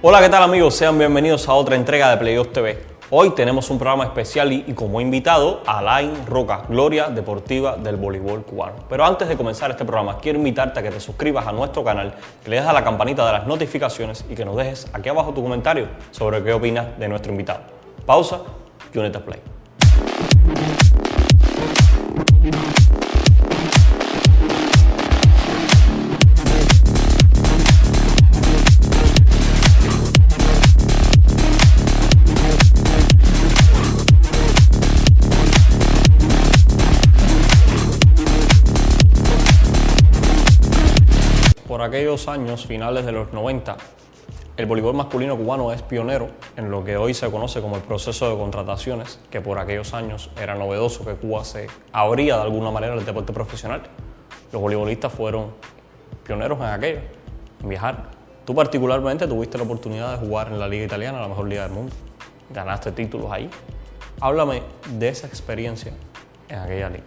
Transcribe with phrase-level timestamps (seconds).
[0.00, 0.76] Hola, ¿qué tal amigos?
[0.76, 2.78] Sean bienvenidos a otra entrega de Playoffs TV.
[3.10, 7.96] Hoy tenemos un programa especial y, y como invitado a Alain Roca, gloria deportiva del
[7.96, 8.76] voleibol cubano.
[8.88, 12.14] Pero antes de comenzar este programa, quiero invitarte a que te suscribas a nuestro canal,
[12.44, 15.34] que le des a la campanita de las notificaciones y que nos dejes aquí abajo
[15.34, 17.62] tu comentario sobre qué opinas de nuestro invitado.
[18.06, 18.38] Pausa
[18.94, 19.57] y únete a Play.
[41.78, 43.76] Por aquellos años, finales de los 90,
[44.56, 48.28] el voleibol masculino cubano es pionero en lo que hoy se conoce como el proceso
[48.28, 52.94] de contrataciones, que por aquellos años era novedoso que Cuba se abría de alguna manera
[52.94, 53.82] al deporte profesional.
[54.50, 55.52] Los voleibolistas fueron
[56.26, 56.98] pioneros en aquello,
[57.62, 58.08] en viajar.
[58.44, 61.70] Tú particularmente tuviste la oportunidad de jugar en la liga italiana, la mejor liga del
[61.70, 61.94] mundo.
[62.50, 63.48] Ganaste títulos ahí.
[64.20, 64.64] Háblame
[64.98, 65.92] de esa experiencia
[66.48, 67.04] en aquella liga.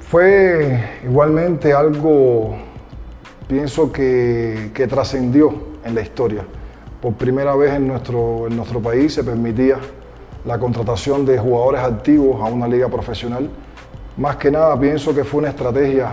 [0.00, 2.58] Fue igualmente algo,
[3.46, 6.44] pienso que, que trascendió en la historia.
[7.00, 9.78] Por primera vez en nuestro, en nuestro país se permitía
[10.44, 13.48] la contratación de jugadores activos a una liga profesional.
[14.16, 16.12] Más que nada pienso que fue una estrategia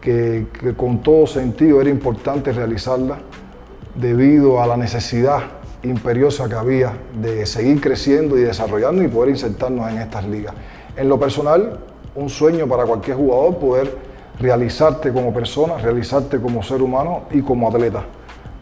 [0.00, 3.18] que, que con todo sentido era importante realizarla
[3.94, 5.42] debido a la necesidad
[5.82, 10.54] imperiosa que había de seguir creciendo y desarrollando y poder insertarnos en estas ligas.
[10.96, 11.78] En lo personal,
[12.14, 17.68] un sueño para cualquier jugador poder realizarte como persona, realizarte como ser humano y como
[17.68, 18.04] atleta.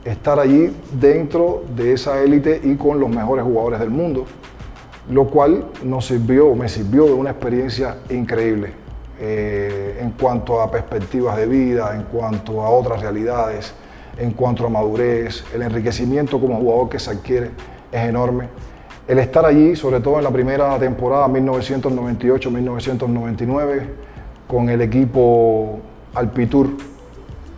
[0.05, 4.25] Estar allí dentro de esa élite y con los mejores jugadores del mundo,
[5.11, 8.73] lo cual nos sirvió, me sirvió de una experiencia increíble
[9.19, 13.75] eh, en cuanto a perspectivas de vida, en cuanto a otras realidades,
[14.17, 17.51] en cuanto a madurez, el enriquecimiento como jugador que se adquiere
[17.93, 18.49] es enorme.
[19.07, 23.83] El estar allí, sobre todo en la primera temporada, 1998-1999,
[24.51, 25.79] con el equipo
[26.13, 26.71] Alpitur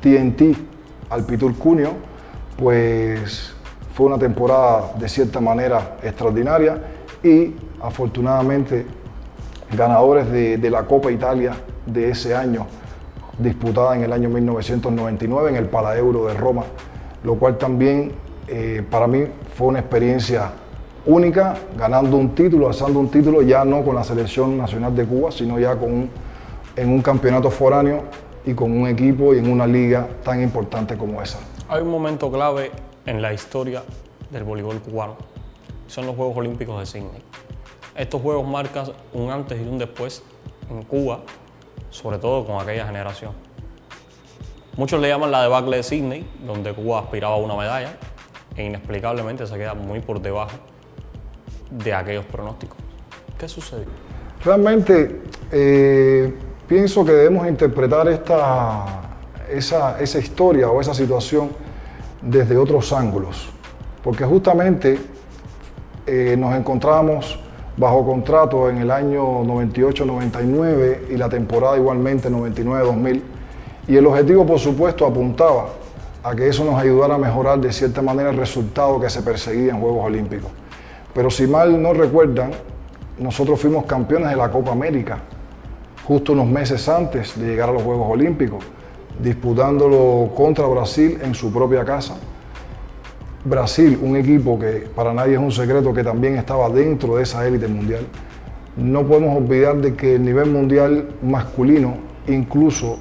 [0.02, 0.42] TNT,
[1.08, 1.92] Alpitur Cunio,
[2.58, 3.54] pues
[3.94, 6.82] fue una temporada de cierta manera extraordinaria
[7.22, 8.84] y afortunadamente
[9.74, 11.54] ganadores de, de la Copa Italia
[11.86, 12.66] de ese año,
[13.38, 16.64] disputada en el año 1999 en el Palaeuro de Roma,
[17.24, 18.12] lo cual también
[18.48, 19.24] eh, para mí
[19.54, 20.50] fue una experiencia
[21.06, 25.32] única, ganando un título, alzando un título ya no con la selección nacional de Cuba,
[25.32, 26.10] sino ya con un,
[26.76, 28.04] en un campeonato foráneo
[28.44, 31.38] y con un equipo y en una liga tan importante como esa.
[31.68, 32.70] Hay un momento clave
[33.06, 33.82] en la historia
[34.30, 35.16] del voleibol cubano.
[35.86, 37.22] Son los Juegos Olímpicos de Sydney.
[37.94, 40.22] Estos juegos marcan un antes y un después
[40.70, 41.20] en Cuba,
[41.90, 43.32] sobre todo con aquella generación.
[44.76, 47.92] Muchos le llaman la debacle de Sydney, donde Cuba aspiraba a una medalla
[48.56, 50.56] e inexplicablemente se queda muy por debajo
[51.70, 52.78] de aquellos pronósticos.
[53.38, 53.86] ¿Qué sucedió?
[54.44, 56.34] Realmente eh,
[56.72, 58.86] pienso que debemos interpretar esta,
[59.50, 61.50] esa, esa historia o esa situación
[62.22, 63.50] desde otros ángulos,
[64.02, 64.98] porque justamente
[66.06, 67.38] eh, nos encontrábamos
[67.76, 73.20] bajo contrato en el año 98-99 y la temporada igualmente 99-2000
[73.88, 75.66] y el objetivo por supuesto apuntaba
[76.22, 79.72] a que eso nos ayudara a mejorar de cierta manera el resultado que se perseguía
[79.72, 80.50] en Juegos Olímpicos.
[81.12, 82.52] Pero si mal no recuerdan,
[83.18, 85.18] nosotros fuimos campeones de la Copa América
[86.04, 88.64] justo unos meses antes de llegar a los Juegos Olímpicos,
[89.22, 92.16] disputándolo contra Brasil en su propia casa.
[93.44, 97.46] Brasil, un equipo que para nadie es un secreto que también estaba dentro de esa
[97.46, 98.06] élite mundial.
[98.76, 101.96] No podemos olvidar de que el nivel mundial masculino,
[102.26, 102.98] incluso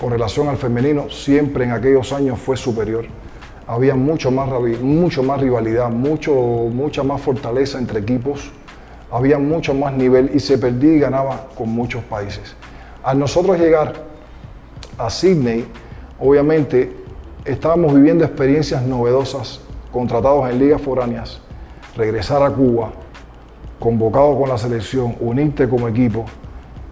[0.00, 3.04] con relación al femenino, siempre en aquellos años fue superior.
[3.66, 4.48] Había mucho más,
[4.80, 8.50] mucho más rivalidad, mucho, mucha más fortaleza entre equipos,
[9.12, 12.56] había mucho más nivel y se perdía y ganaba con muchos países.
[13.02, 13.92] Al nosotros llegar
[14.96, 15.66] a Sydney,
[16.18, 16.96] obviamente
[17.44, 19.60] estábamos viviendo experiencias novedosas,
[19.92, 21.42] contratados en ligas foráneas,
[21.94, 22.92] regresar a Cuba,
[23.78, 26.24] convocado con la selección, unirte como equipo.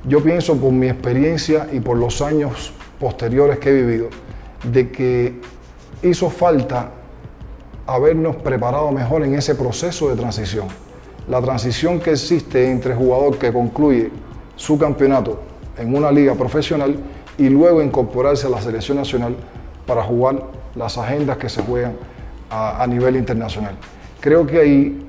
[0.05, 4.09] Yo pienso por mi experiencia y por los años posteriores que he vivido,
[4.71, 5.41] de que
[6.03, 6.91] hizo falta
[7.87, 10.67] habernos preparado mejor en ese proceso de transición.
[11.29, 14.11] La transición que existe entre jugador que concluye
[14.57, 15.41] su campeonato
[15.79, 16.97] en una liga profesional
[17.39, 19.37] y luego incorporarse a la selección nacional
[19.87, 20.43] para jugar
[20.75, 21.95] las agendas que se juegan
[22.51, 23.75] a, nivel internacional.
[24.21, 25.07] Creo que ahí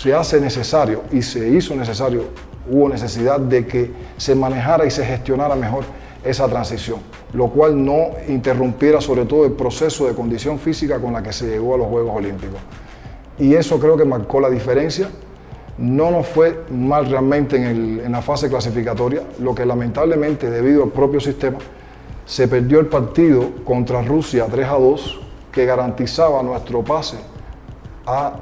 [0.00, 2.24] se hace necesario y se hizo necesario,
[2.70, 5.84] hubo necesidad de que se manejara y se gestionara mejor
[6.24, 6.98] esa transición.
[7.32, 11.46] lo cual no interrumpiera sobre todo el proceso de condición física con la que se
[11.46, 12.58] llegó a los Juegos Olímpicos.
[13.40, 15.10] Y eso creo que marcó la diferencia.
[15.78, 20.90] No nos fue mal realmente en, en la fase clasificatoria, lo que lamentablemente debido al
[20.90, 21.58] propio sistema
[22.26, 25.20] se perdió el partido contra Rusia 3 a 2
[25.50, 27.16] que garantizaba nuestro pase
[28.06, 28.34] a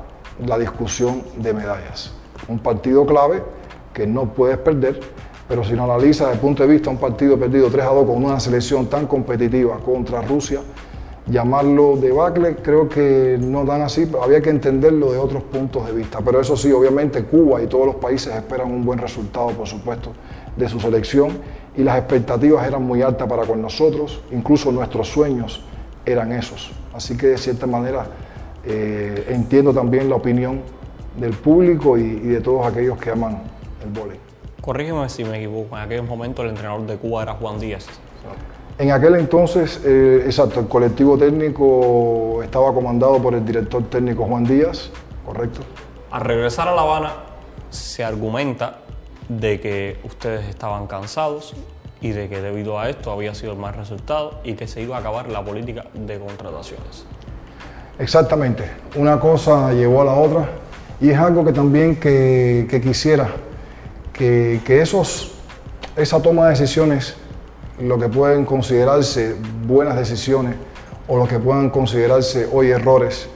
[0.44, 2.12] la discusión de medallas.
[2.48, 3.42] Un partido clave
[3.94, 5.00] que no puedes perder,
[5.48, 8.06] pero si no analizas desde el punto de vista un partido perdido 3 a 2
[8.06, 10.60] con una selección tan competitiva contra Rusia,
[11.30, 15.92] llamarlo debacle creo que no dan así, pero había que entenderlo de otros puntos de
[15.92, 16.20] vista.
[16.24, 20.12] Pero eso sí, obviamente Cuba y todos los países esperan un buen resultado, por supuesto,
[20.56, 21.38] de su selección
[21.76, 25.62] y las expectativas eran muy altas para con nosotros, incluso nuestros sueños
[26.04, 26.72] eran esos.
[26.94, 28.06] Así que de cierta manera
[28.64, 30.62] eh, entiendo también la opinión
[31.16, 33.42] del público y, de todos aquellos que aman
[33.84, 34.18] el vóley.
[34.60, 37.86] Corrígeme si me equivoco, en aquel momento el entrenador de Cuba era Juan Díaz.
[38.78, 44.44] En aquel entonces, eh, exacto, el colectivo técnico estaba comandado por el director técnico Juan
[44.44, 44.90] Díaz,
[45.26, 45.60] correcto.
[46.12, 47.12] Al regresar a La Habana,
[47.70, 48.78] se argumenta
[49.28, 51.54] de que ustedes estaban cansados
[52.00, 54.96] y de que debido a esto había sido el mal resultado y que se iba
[54.96, 57.04] a acabar la política de contrataciones.
[57.98, 60.48] Exactamente, una cosa llevó a la otra
[61.00, 63.28] y es algo que también que, quisiera,
[64.12, 65.34] que, esos,
[65.96, 67.16] esa toma de decisiones,
[67.80, 69.34] lo que pueden considerarse
[69.66, 70.54] buenas decisiones
[71.06, 73.28] o lo que puedan considerarse hoy errores,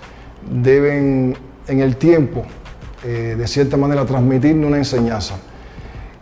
[0.51, 1.37] deben
[1.67, 2.45] en el tiempo,
[3.05, 5.37] eh, de cierta manera, transmitirnos una enseñanza.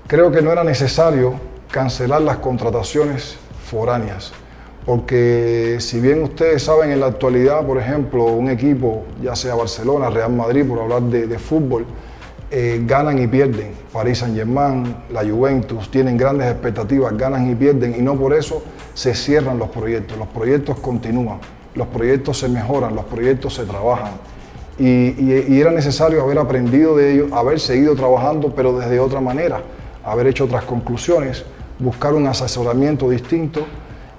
[0.06, 1.34] Creo que no era necesario
[1.70, 4.32] cancelar las contrataciones foráneas.
[4.84, 10.10] Porque si bien ustedes saben en la actualidad, por ejemplo, un equipo, ya sea Barcelona,
[10.10, 11.86] Real Madrid, por hablar de, fútbol,
[12.50, 13.72] eh, ganan y pierden.
[13.92, 18.62] París Saint Germain, la Juventus, tienen grandes expectativas, ganan y pierden y no por eso
[18.94, 20.18] se cierran los proyectos.
[20.18, 21.38] Los proyectos continúan,
[21.74, 24.12] los proyectos se mejoran, los proyectos se trabajan.
[24.78, 29.60] y era necesario haber aprendido de ellos, haber seguido trabajando, pero desde otra manera,
[30.02, 31.44] haber hecho otras conclusiones
[31.80, 33.66] buscar un asesoramiento distinto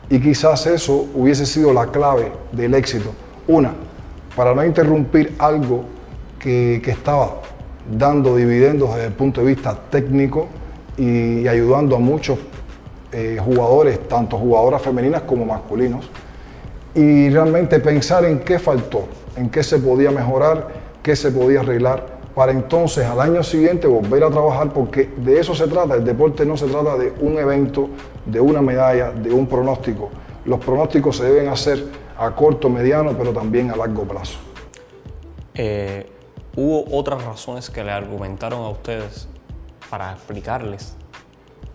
[0.10, 3.12] y quizás eso hubiese sido la clave del éxito.
[3.48, 3.74] Una,
[4.36, 5.86] para no interrumpir algo
[6.40, 7.42] que, estaba
[7.98, 10.48] dando dividendos desde el punto de vista técnico
[10.98, 12.40] y, ayudando a muchos
[13.12, 16.10] eh, jugadores, tanto jugadoras femeninas como masculinos,
[16.94, 19.06] y realmente pensar en qué faltó,
[19.36, 20.68] en qué se podía mejorar,
[21.02, 25.54] qué se podía arreglar para entonces al año siguiente volver a trabajar porque de eso
[25.54, 27.90] se trata, el deporte no se trata de un evento,
[28.26, 30.10] de una medalla, de un pronóstico.
[30.46, 31.84] Los pronósticos se deben hacer
[32.18, 34.40] a corto, mediano, pero también a largo plazo.
[35.54, 36.06] Eh,
[36.56, 39.30] ¿Hubo otras razones que le argumentaron a ustedes
[39.90, 40.96] para explicarles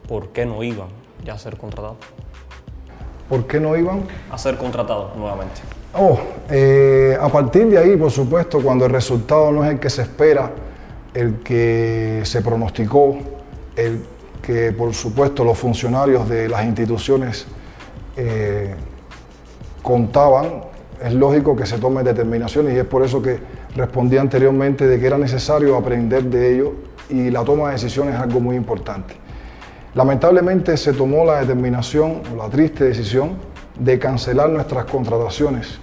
[0.07, 0.89] por qué no iban
[1.25, 1.97] ya a ser contratados?
[3.27, 4.03] ¿Por qué no iban?
[4.31, 5.63] A ser contratados nuevamente.
[5.95, 6.19] Oh,
[6.51, 10.03] eh, a partir de ahí, por supuesto, cuando el resultado no es el que se
[10.03, 10.53] espera,
[11.15, 13.17] el que se pronosticó,
[13.75, 14.05] el
[14.43, 17.47] que por supuesto los funcionarios de las instituciones
[18.17, 18.75] eh,
[19.83, 20.65] contaban,
[21.03, 25.07] es lógico que se tomen determinaciones y es por eso que respondí anteriormente de que
[25.07, 26.73] era necesario aprender de ello
[27.11, 29.15] y la toma de decisiones es algo muy importante.
[29.95, 33.37] Lamentablemente se tomó la determinación, la triste decisión,
[33.79, 35.79] de cancelar nuestras contrataciones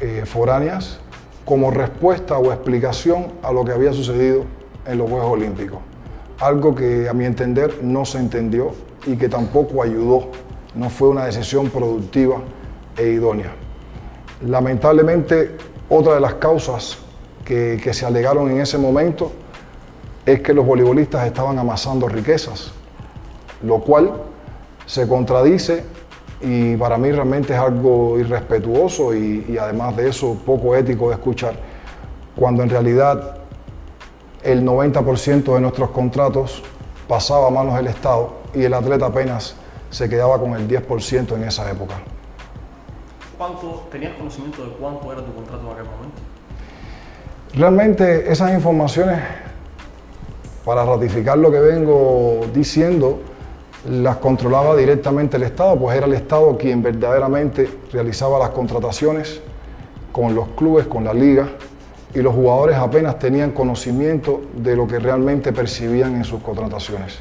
[0.00, 0.98] eh, foráneas
[1.44, 4.44] como respuesta o explicación a lo que había sucedido
[4.84, 5.78] en los Juegos Olímpicos.
[6.40, 8.72] Algo que a mi entender no se entendió
[9.06, 10.30] y que tampoco ayudó,
[10.74, 12.42] no fue una decisión productiva
[12.96, 13.52] e idónea.
[14.44, 15.56] Lamentablemente,
[15.88, 16.98] otra de las causas
[17.48, 19.32] que, que se alegaron en ese momento
[20.26, 22.72] es que los voleibolistas estaban amasando riquezas,
[23.62, 24.12] lo cual
[24.84, 25.82] se contradice
[26.42, 31.54] y para mí realmente es algo irrespetuoso y, además de eso poco ético de escuchar,
[32.36, 33.38] cuando en realidad
[34.42, 36.62] el 90% de nuestros contratos
[37.08, 39.56] pasaba a manos del Estado y el atleta apenas
[39.88, 41.94] se quedaba con el 10% en esa época.
[43.38, 46.37] ¿Cuánto, ¿Tenías conocimiento de cuánto era tu contrato en aquel momento?
[47.54, 49.20] Realmente esas informaciones,
[50.64, 53.20] para ratificar lo que vengo diciendo,
[53.88, 59.40] las controlaba directamente el Estado, pues era el Estado quien verdaderamente realizaba las contrataciones
[60.12, 61.48] con los clubes, con la liga,
[62.14, 67.20] y los jugadores apenas tenían conocimiento de lo que realmente percibían en sus contrataciones,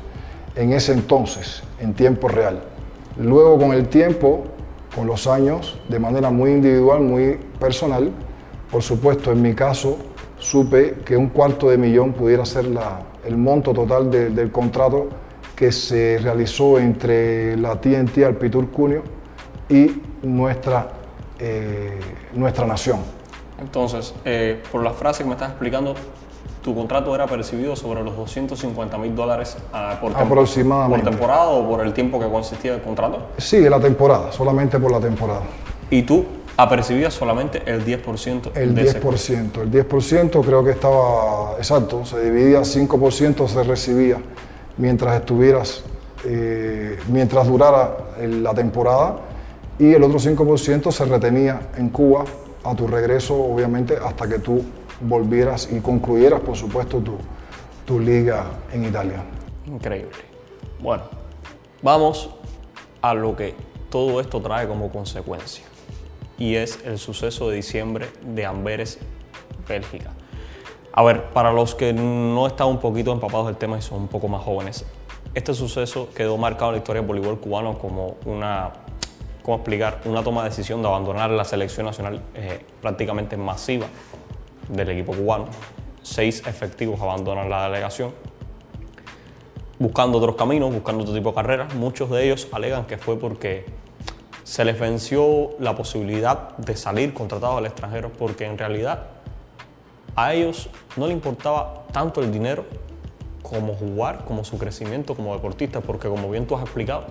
[0.56, 2.62] en ese entonces, en tiempo real.
[3.18, 4.44] Luego con el tiempo,
[4.94, 8.12] con los años, de manera muy individual, muy personal,
[8.72, 9.98] por supuesto en mi caso
[10.50, 12.68] supe que un cuarto de millón pudiera ser
[13.26, 15.10] el monto total del contrato
[15.54, 19.04] que se realizó entre la TNT Alpitur Cunio
[19.68, 20.88] y nuestra,
[21.38, 22.00] eh,
[22.34, 23.00] nuestra nación.
[23.60, 25.96] Entonces, eh, por la frase que me estás explicando,
[26.62, 31.04] tu contrato era percibido sobre los 250 mil dólares ah, por, Aproximadamente.
[31.04, 33.20] por temporada o por el tiempo que consistía el contrato.
[33.38, 35.42] Sí, de la temporada, solamente por la temporada.
[35.90, 36.26] Y tú
[36.58, 42.20] apercibías solamente el 10% El de ese 10%, el 10% creo que estaba exacto, se
[42.20, 44.18] dividía, 5% se recibía
[44.78, 45.84] mientras estuvieras,
[46.26, 49.18] eh, mientras durara la temporada
[49.78, 52.26] y el otro 5% se retenía en Cuba
[52.64, 54.64] a tu regreso, obviamente, hasta que tú
[55.00, 57.18] volvieras y concluyeras, por supuesto, tu,
[57.86, 59.24] tu liga en Italia.
[59.68, 60.18] Increíble.
[60.80, 61.04] Bueno,
[61.84, 62.32] vamos
[63.02, 63.54] a lo que
[63.92, 65.64] todo esto trae como consecuencia.
[66.38, 69.00] Y es el suceso de diciembre de Amberes,
[69.68, 70.12] Bélgica.
[70.94, 74.08] A ver, para los que no están un poquito empapados del tema y son un
[74.08, 74.86] poco más jóvenes,
[75.34, 78.74] este suceso quedó marcado en la historia del voleibol cubano como una,
[79.44, 80.02] ¿cómo explicar?
[80.06, 83.88] Una toma de decisión de abandonar la selección nacional eh, prácticamente masiva
[84.70, 85.46] del equipo cubano.
[86.02, 88.14] Seis efectivos abandonan la delegación
[89.80, 91.74] buscando otros caminos, buscando otro tipo de carreras.
[91.76, 93.66] Muchos de ellos alegan que fue porque
[94.48, 99.08] se les venció la posibilidad de salir contratados al extranjero, porque en realidad
[100.16, 102.64] a ellos no les importaba tanto el dinero
[103.44, 107.08] como jugar, como su crecimiento como deportistas, porque como bien tú has explicado,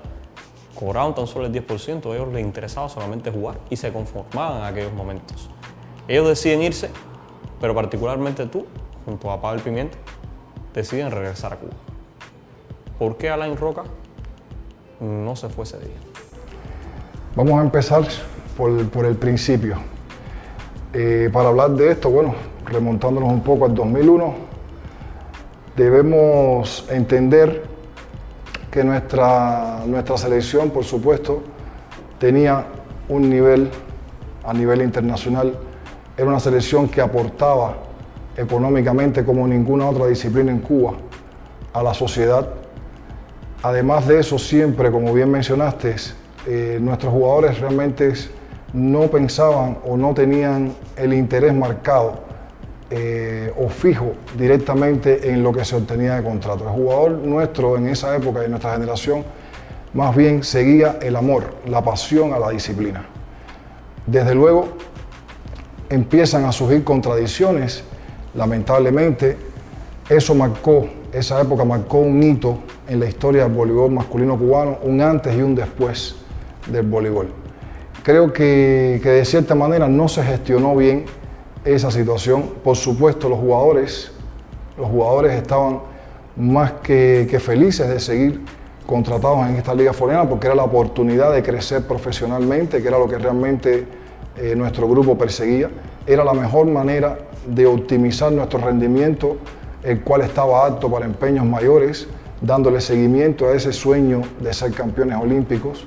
[0.75, 4.65] cobraban tan solo el 10%, a ellos les interesaba solamente jugar y se conformaban en
[4.65, 5.51] aquellos momentos.
[6.09, 6.89] Ellos deciden irse,
[7.61, 8.65] pero particularmente tú,
[9.05, 9.99] junto a Pablo Pimienta,
[10.73, 11.75] deciden regresar a Cuba.
[12.99, 13.85] ¿Por qué Alain Roca
[15.01, 16.16] no se fue ese día?
[17.37, 18.03] Vamos a empezar
[18.57, 19.77] por, el principio.
[20.95, 24.35] Eh, para hablar de esto, bueno, remontándonos un poco al 2001,
[25.77, 27.65] debemos entender
[28.71, 31.43] que nuestra, nuestra selección, por supuesto,
[32.19, 32.65] tenía
[33.11, 33.69] un nivel
[34.43, 35.59] a nivel internacional.
[36.17, 37.77] Era una selección que aportaba
[38.35, 40.95] económicamente como ninguna otra disciplina en Cuba
[41.75, 42.49] a la sociedad.
[43.63, 45.97] Además de eso, siempre, como bien mencionaste,
[46.47, 48.13] eh, nuestros jugadores realmente
[48.73, 52.21] no pensaban o no tenían el interés marcado
[52.89, 56.65] eh, o fijo directamente en lo que se obtenía de contrato.
[56.65, 59.25] El jugador nuestro en esa época y nuestra generación
[59.93, 63.05] más bien seguía el amor, la pasión a la disciplina.
[64.07, 64.69] Desde luego
[65.89, 67.83] empiezan a surgir contradicciones,
[68.35, 69.37] lamentablemente
[70.09, 75.01] eso marcó, esa época marcó un hito en la historia del voleibol masculino cubano, un
[75.01, 76.26] antes y un después
[76.67, 77.29] del voleibol.
[78.03, 81.07] Creo que, que de cierta manera no se gestionó bien
[81.65, 82.51] esa situación.
[82.63, 84.13] Por supuesto, los jugadores,
[84.79, 85.81] los jugadores estaban
[86.37, 88.41] más que, que felices de seguir
[88.87, 93.09] contratados en esta liga foreana porque era la oportunidad de crecer profesionalmente, que era lo
[93.09, 93.87] que realmente
[94.37, 95.71] eh, nuestro grupo perseguía.
[96.07, 99.39] Era la mejor manera de optimizar nuestro rendimiento,
[99.83, 102.07] el cual estaba apto para empeños mayores,
[102.41, 105.87] dándole seguimiento a ese sueño de ser campeones olímpicos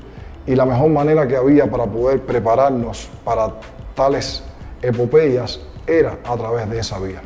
[0.50, 3.53] y la mejor manera que había para poder prepararnos para
[3.94, 4.41] tales
[4.82, 7.22] epopeyas era a través de esa vía.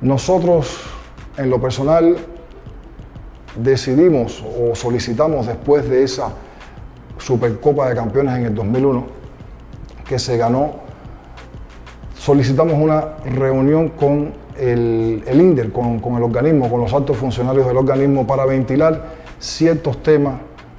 [0.00, 0.80] Nosotros,
[1.36, 2.16] en lo personal,
[3.56, 6.34] decidimos o solicitamos después de esa
[7.18, 9.06] Supercopa de Campeones en el 2001,
[10.06, 10.76] que se ganó,
[12.16, 17.66] solicitamos una reunión con el, el INDER, con, con el organismo, con los altos funcionarios
[17.66, 19.04] del organismo, para ventilar
[19.40, 20.34] ciertos temas,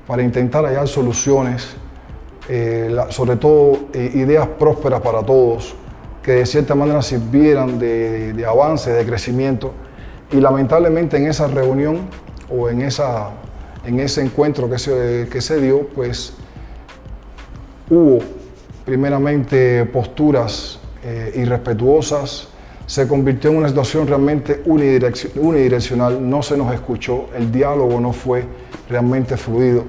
[0.07, 1.75] para intentar hallar soluciones,
[2.49, 5.75] eh, sobre todo eh, ideas prósperas para todos,
[6.23, 9.73] que de cierta manera sirvieran de, avance, de crecimiento.
[10.31, 12.07] Y lamentablemente en esa reunión
[12.49, 13.31] o en, esa,
[13.85, 16.33] en ese encuentro que se, que se dio, pues
[17.89, 18.19] hubo
[18.85, 22.49] primeramente posturas eh, irrespetuosas,
[22.85, 28.13] se convirtió en una situación realmente unidirec- unidireccional, no se nos escuchó, el diálogo no
[28.13, 28.45] fue
[28.89, 29.85] realmente fluido.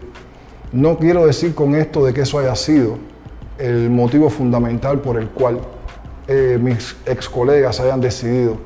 [0.73, 2.99] No quiero decir con esto de que eso haya sido
[3.59, 5.61] el motivo fundamental por el cual
[6.27, 8.59] eh, mis ex colegas hayan decidido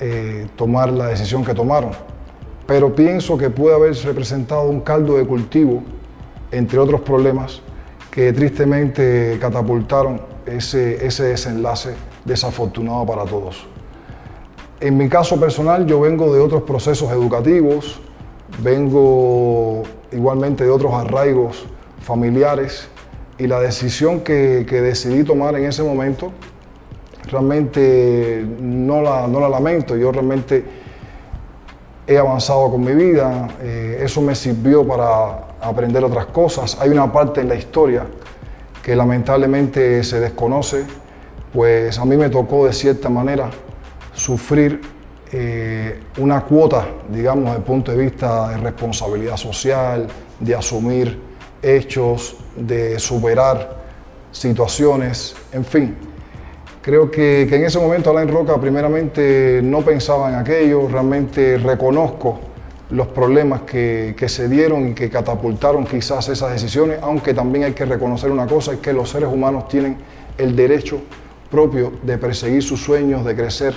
[0.00, 1.92] eh, tomar la decisión que tomaron,
[2.66, 5.82] pero pienso que puede haber representado un caldo de cultivo,
[6.50, 7.62] entre otros problemas,
[8.10, 13.66] que tristemente catapultaron ese, ese desenlace desafortunado para todos.
[14.80, 18.00] En mi caso personal, yo vengo de otros procesos educativos,
[18.62, 21.66] vengo igualmente de otros arraigos
[22.00, 22.88] familiares
[23.38, 26.32] y la decisión que, que decidí tomar en ese momento
[27.30, 30.64] realmente no la, no la lamento, yo realmente
[32.06, 36.78] he avanzado con mi vida, eh, eso me sirvió para aprender otras cosas.
[36.80, 38.06] Hay una parte en la historia
[38.82, 40.84] que lamentablemente se desconoce,
[41.52, 43.50] pues a mí me tocó de cierta manera
[44.14, 44.80] sufrir
[45.32, 50.06] eh, una cuota, digamos, desde el punto de vista de responsabilidad social,
[50.38, 51.20] de asumir
[51.62, 53.76] hechos, de superar
[54.30, 55.96] situaciones, en fin.
[56.80, 62.38] Creo que, en ese momento Alain Roca primeramente no pensaba en aquello, realmente reconozco
[62.90, 67.72] los problemas que, que, se dieron y que catapultaron quizás esas decisiones, aunque también hay
[67.72, 69.96] que reconocer una cosa, es que los seres humanos tienen
[70.38, 71.00] el derecho
[71.50, 73.74] propio de perseguir sus sueños, de crecer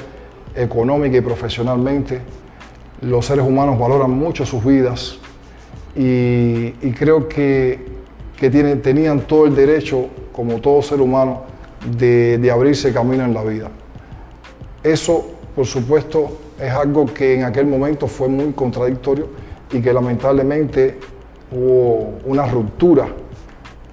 [0.60, 2.22] económica y profesionalmente.
[3.02, 5.18] Los seres humanos valoran mucho sus vidas
[5.96, 7.86] y, creo que,
[8.38, 11.44] que tienen, tenían todo el derecho, como todo ser humano,
[11.98, 13.70] de, de abrirse camino en la vida.
[14.84, 19.28] Eso, por supuesto, es algo que en aquel momento fue muy contradictorio
[19.72, 20.98] y que lamentablemente
[21.52, 23.08] hubo una ruptura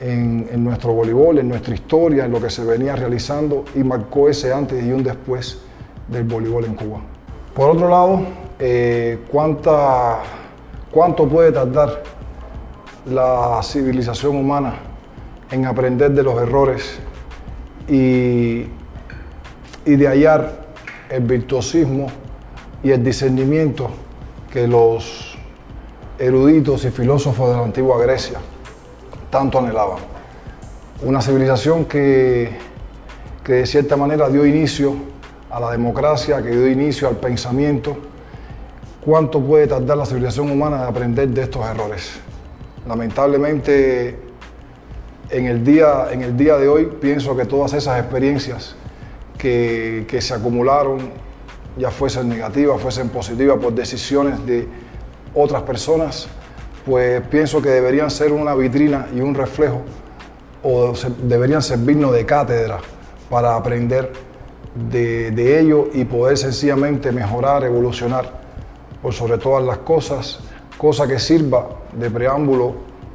[0.01, 4.29] en, en, nuestro voleibol, en nuestra historia, en lo que se venía realizando y marcó
[4.29, 5.66] ese antes y un después
[6.09, 7.01] del voleibol en Cuba.
[7.55, 8.21] Por otro lado,
[8.59, 10.21] eh, ¿cuánta,
[10.91, 12.03] ¿cuánto puede tardar
[13.07, 14.75] la civilización humana
[15.51, 16.99] en aprender de los errores
[17.89, 18.67] y,
[19.85, 20.67] y de hallar
[21.09, 22.09] el virtuosismo
[22.83, 23.89] y el discernimiento
[24.53, 25.37] que los
[26.19, 28.39] eruditos y filósofos de la antigua Grecia
[29.31, 29.99] tanto anhelaban?
[31.03, 32.51] Una civilización que,
[33.45, 34.95] que de cierta manera dio inicio
[35.51, 37.97] a la democracia, que dio inicio al pensamiento,
[39.05, 42.19] ¿cuánto puede tardar la civilización humana de aprender de estos errores?
[42.87, 44.19] Lamentablemente,
[45.31, 48.77] en el día, en el día de hoy pienso que todas esas experiencias
[49.39, 51.11] que, que se acumularon,
[51.77, 54.67] ya fuesen negativas, fuesen positivas por decisiones de
[55.35, 56.29] otras personas,
[56.87, 59.83] pues pienso que deberían ser una vitrina y un reflejo
[60.63, 62.79] o deberían servirnos de cátedra
[63.29, 64.13] para aprender
[64.77, 68.31] de, ello y poder sencillamente mejorar, evolucionar
[69.03, 70.41] por sobre todas las cosas,
[70.77, 72.75] cosa que sirva de preámbulo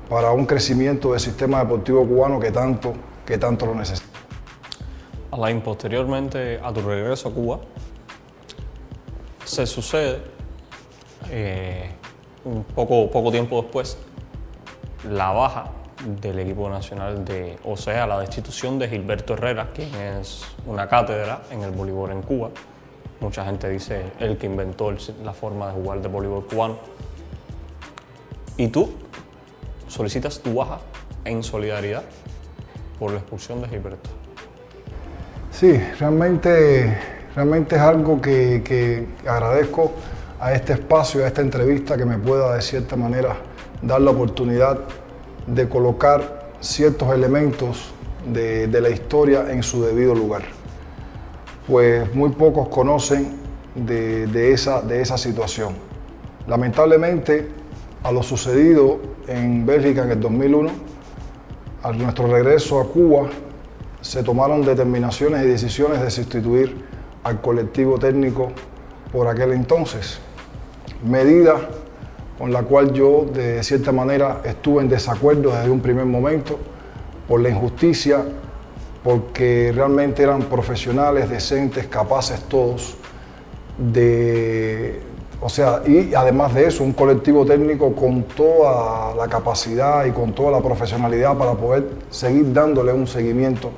[0.09, 2.93] para un crecimiento del sistema deportivo cubano que tanto,
[3.25, 4.09] que tanto lo necesita.
[5.31, 7.59] Alain, posteriormente a tu regreso a Cuba,
[9.45, 10.21] se sucede
[11.29, 11.89] eh,
[12.43, 13.97] un poco, poco tiempo después
[15.09, 15.71] la baja
[16.05, 21.41] del equipo nacional de, o sea, la destitución de Gilberto Herrera, quien es una cátedra
[21.51, 22.49] en el voleibol en Cuba.
[23.19, 24.91] Mucha gente dice él que inventó
[25.23, 26.77] la forma de jugar de voleibol cubano.
[28.57, 28.91] Y tú
[29.87, 30.79] solicitas tu baja
[31.25, 32.03] en solidaridad
[32.97, 34.09] por la expulsión de Gilberto.
[35.51, 36.97] Sí, realmente,
[37.35, 39.91] realmente es algo que, que agradezco
[40.39, 43.35] a este espacio, a esta entrevista que me pueda de cierta manera
[43.83, 44.79] dar la oportunidad
[45.47, 47.93] de colocar ciertos elementos
[48.25, 50.43] de, la historia en su debido lugar.
[51.67, 53.38] Pues muy pocos conocen
[53.75, 55.75] de, esa, de esa situación.
[56.47, 57.49] Lamentablemente,
[58.04, 60.69] a lo sucedido en Bélgica en el 2001,
[61.84, 63.30] a nuestro regreso a Cuba,
[64.01, 66.86] se tomaron determinaciones y decisiones de sustituir
[67.23, 68.51] al colectivo técnico
[69.12, 70.19] por aquel entonces.
[71.04, 71.62] Medidas
[72.41, 76.58] con la cual yo de cierta manera estuve en desacuerdo desde un primer momento
[77.27, 78.23] por la injusticia,
[79.04, 82.97] porque realmente eran profesionales, decentes, capaces todos
[83.77, 85.01] de,
[85.39, 90.34] o sea, y además de eso, un colectivo técnico con toda la capacidad y con
[90.34, 93.69] toda la profesionalidad para poder seguir dándole un seguimiento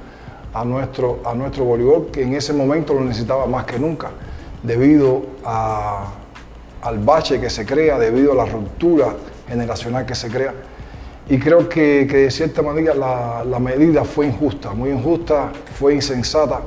[0.54, 4.12] a nuestro, a nuestro voleibol, que en ese momento lo necesitaba más que nunca,
[4.64, 6.23] debido a
[6.84, 9.16] al bache que se crea debido a la ruptura
[9.48, 10.54] generacional que se crea.
[11.30, 16.62] Y creo que, de cierta manera la, medida fue injusta, muy injusta, fue insensata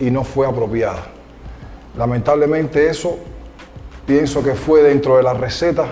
[0.00, 1.04] y no fue apropiada.
[1.96, 3.18] Lamentablemente eso
[4.04, 5.86] pienso que fue dentro de la receta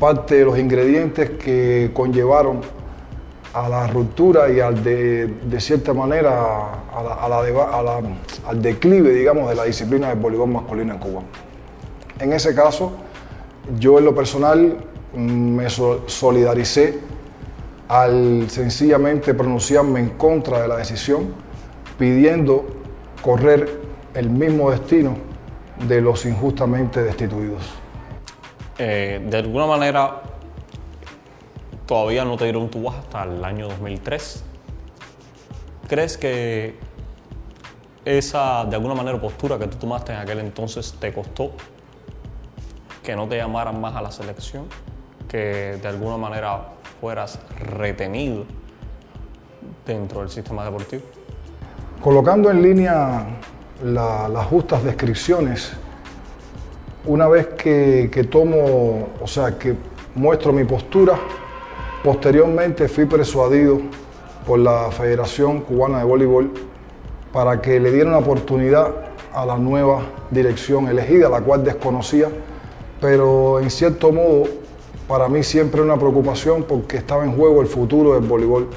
[0.00, 2.62] parte de los ingredientes que conllevaron
[3.52, 6.72] a la ruptura y al de, de cierta manera
[8.46, 11.22] al declive, digamos, de la disciplina del voleibol masculino en Cuba.
[12.20, 12.92] En ese caso,
[13.78, 14.76] yo en lo personal
[15.14, 17.00] me solidaricé
[17.88, 21.34] al sencillamente pronunciarme en contra de la decisión,
[21.98, 22.66] pidiendo
[23.22, 23.80] correr
[24.14, 25.16] el mismo destino
[25.88, 27.62] de los injustamente destituidos.
[28.78, 30.22] Eh, de alguna manera,
[31.86, 34.44] todavía no te dieron tu baja hasta el año 2003.
[35.88, 36.76] ¿Crees que
[38.04, 41.52] esa, de alguna manera, postura que tú tomaste en aquel entonces te costó
[43.02, 44.66] que no te llamaran más a la selección,
[45.28, 46.68] que de alguna manera
[47.00, 48.44] fueras retenido
[49.86, 51.02] dentro del sistema deportivo?
[52.02, 53.26] Colocando en línea
[53.82, 55.72] las justas descripciones,
[57.06, 59.74] una vez que, que tomo, o sea, que
[60.14, 61.18] muestro mi postura,
[62.02, 63.80] posteriormente fui persuadido
[64.46, 66.50] por la Federación Cubana de Voleibol
[67.32, 68.92] para que le diera una oportunidad
[69.32, 72.28] a la nueva dirección elegida, la cual desconocía,
[73.00, 74.44] pero en cierto modo
[75.08, 78.68] para mí siempre una preocupación porque estaba en juego el futuro del voleibol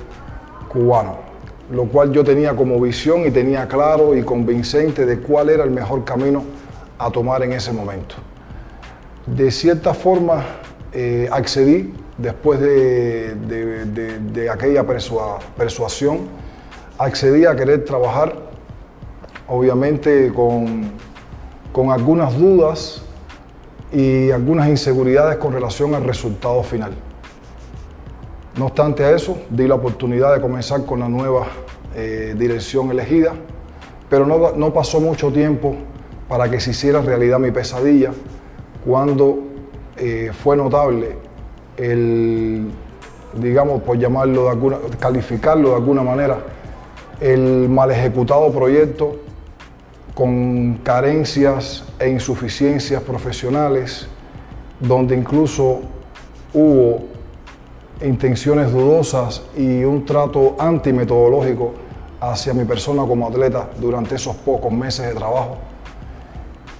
[0.67, 1.17] cubano,
[1.69, 5.71] lo cual yo tenía como visión y tenía claro y convincente de cuál era el
[5.71, 6.43] mejor camino
[6.97, 8.15] a tomar en ese momento.
[9.27, 10.43] De cierta forma
[10.91, 16.21] eh, accedí después de, de, aquella persuasión,
[16.97, 18.36] accedí a querer trabajar,
[19.47, 20.91] obviamente con,
[21.71, 23.03] con algunas dudas
[23.93, 26.93] y algunas inseguridades con relación al resultado final.
[28.58, 31.45] No obstante a eso, di la oportunidad de comenzar con la nueva
[31.95, 33.34] eh, dirección elegida,
[34.10, 35.75] pero no, no, pasó mucho tiempo
[36.27, 38.12] para que se hiciera realidad mi pesadilla
[38.84, 39.39] cuando
[39.97, 41.15] eh, fue notable
[41.77, 42.71] el,
[43.36, 46.38] digamos, por llamarlo de alguna, calificarlo de alguna manera,
[47.19, 49.22] el mal ejecutado proyecto
[50.13, 54.08] con carencias e insuficiencias profesionales,
[54.80, 55.82] donde incluso
[56.54, 57.06] hubo
[58.02, 61.73] intenciones dudosas y un trato antimetodológico
[62.19, 65.58] hacia mi persona como atleta durante esos pocos meses de trabajo.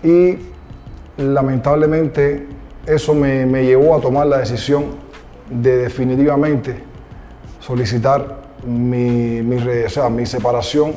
[0.04, 0.38] Y
[1.17, 2.48] lamentablemente
[2.86, 4.86] eso me, llevó a tomar la decisión
[5.50, 6.76] de definitivamente
[7.60, 10.93] solicitar mi, mi separación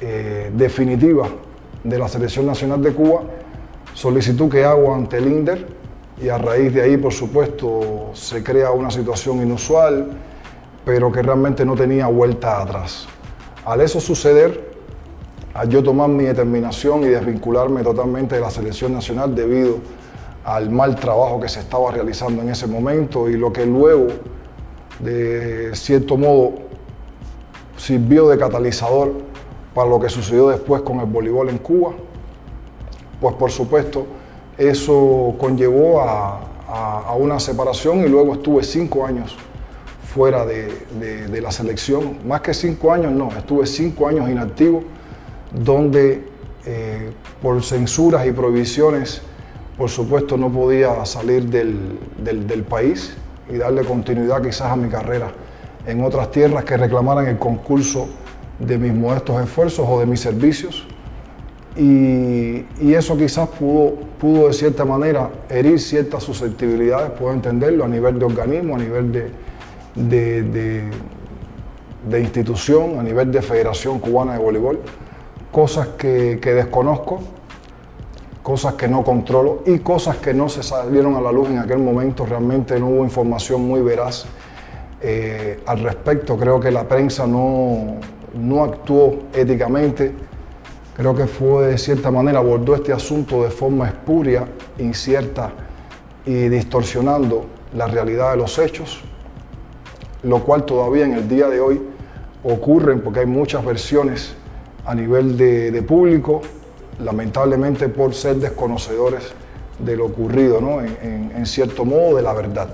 [0.00, 1.28] eh, definitiva
[1.84, 3.22] de la Selección Nacional de Cuba,
[3.92, 5.66] solicitud que hago ante el INDER
[6.20, 10.10] y a raíz de ahí, por supuesto, se crea una situación inusual,
[10.84, 13.06] pero que realmente no tenía vuelta atrás.
[13.64, 14.72] Al eso suceder,
[15.52, 19.78] al yo tomar mi determinación y desvincularme totalmente de la selección nacional debido
[20.44, 24.08] al mal trabajo que se estaba realizando en ese momento y lo que luego,
[25.00, 26.54] de cierto modo,
[27.76, 29.23] sirvió de catalizador
[29.74, 31.92] para lo que sucedió después con el voleibol en Cuba,
[33.20, 34.06] pues por supuesto
[34.56, 36.50] eso conllevó a,
[37.18, 39.36] una separación y luego estuve cinco años
[40.12, 44.82] fuera de, la selección, más que cinco años no, estuve cinco años inactivo,
[45.52, 46.26] donde
[46.66, 49.22] eh, por censuras y prohibiciones,
[49.76, 53.14] por supuesto no podía salir del, del país
[53.48, 55.30] y darle continuidad quizás a mi carrera
[55.86, 58.08] en otras tierras que reclamaran el concurso
[58.58, 60.86] de mis modestos esfuerzos o de mis servicios.
[61.76, 68.18] Y, eso quizás pudo, pudo de cierta manera herir ciertas susceptibilidades, puedo entenderlo, a nivel
[68.18, 69.30] de organismo, a nivel de,
[69.96, 70.90] de,
[72.08, 74.78] de, institución, a nivel de Federación Cubana de Voleibol,
[75.50, 77.20] cosas que, que, desconozco,
[78.44, 81.78] cosas que no controlo y cosas que no se salieron a la luz en aquel
[81.78, 84.26] momento, realmente no hubo información muy veraz
[85.00, 87.96] eh, al respecto, creo que la prensa no,
[88.34, 90.12] no actuó éticamente,
[90.96, 94.46] creo que fue de cierta manera, abordó este asunto de forma espuria,
[94.78, 95.52] incierta
[96.26, 99.02] y distorsionando la realidad de los hechos,
[100.22, 101.80] lo cual todavía en el día de hoy
[102.44, 104.34] ocurre porque hay muchas versiones
[104.86, 106.42] a nivel de, público,
[107.00, 109.32] lamentablemente por ser desconocedores
[109.78, 110.80] de lo ocurrido, ¿no?
[110.80, 112.68] en cierto modo de la verdad.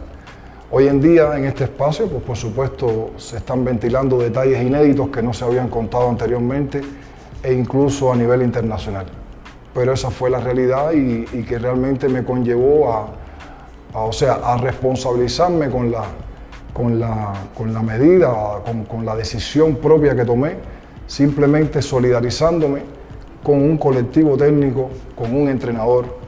[0.73, 5.21] Hoy en día en este espacio, pues por supuesto se están ventilando detalles inéditos que
[5.21, 6.81] no se habían contado anteriormente
[7.43, 9.07] e incluso a nivel internacional.
[9.75, 13.09] Pero esa fue la realidad y, que realmente me conllevó a,
[13.95, 16.05] o sea, a responsabilizarme con la,
[16.73, 18.33] con la, con la medida,
[18.65, 20.55] con, con la decisión propia que tomé,
[21.09, 22.83] simplemente solidarizándome
[23.43, 26.20] con un colectivo técnico, con un entrenador,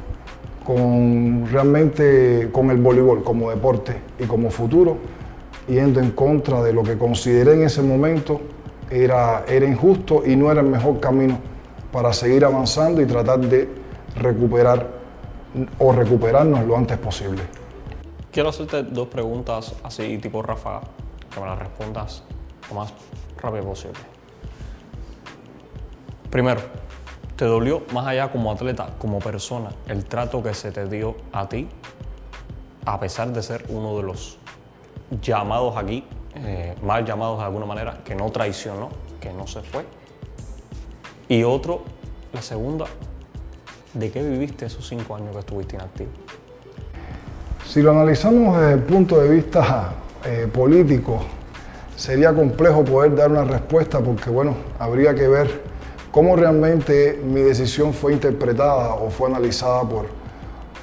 [0.64, 4.98] con realmente con el voleibol como deporte y como futuro,
[5.68, 8.40] yendo en contra de lo que consideré en ese momento
[8.90, 11.38] era, era injusto y no era el mejor camino
[11.90, 13.68] para seguir avanzando y tratar de
[14.16, 14.88] recuperar
[15.78, 17.42] o recuperarnos lo antes posible.
[18.30, 20.80] Quiero hacerte dos preguntas así tipo Rafa,
[21.32, 22.22] que me las respondas
[22.70, 22.92] lo más
[23.40, 24.00] rápido posible.
[26.30, 26.60] Primero,
[27.42, 31.48] ¿Te dolió más allá como atleta, como persona, el trato que se te dio a
[31.48, 31.68] ti,
[32.84, 34.38] a pesar de ser uno de los
[35.20, 36.04] llamados aquí,
[36.36, 39.84] eh, mal llamados de alguna manera, que no traicionó, que no se fue?
[41.28, 41.82] Y otro,
[42.32, 42.84] la segunda,
[43.92, 46.12] ¿de qué viviste esos cinco años que estuviste inactivo?
[47.66, 51.18] Si lo analizamos desde el punto de vista eh, político,
[51.96, 55.71] sería complejo poder dar una respuesta porque, bueno, habría que ver
[56.12, 60.06] cómo realmente mi decisión fue interpretada o fue analizada por,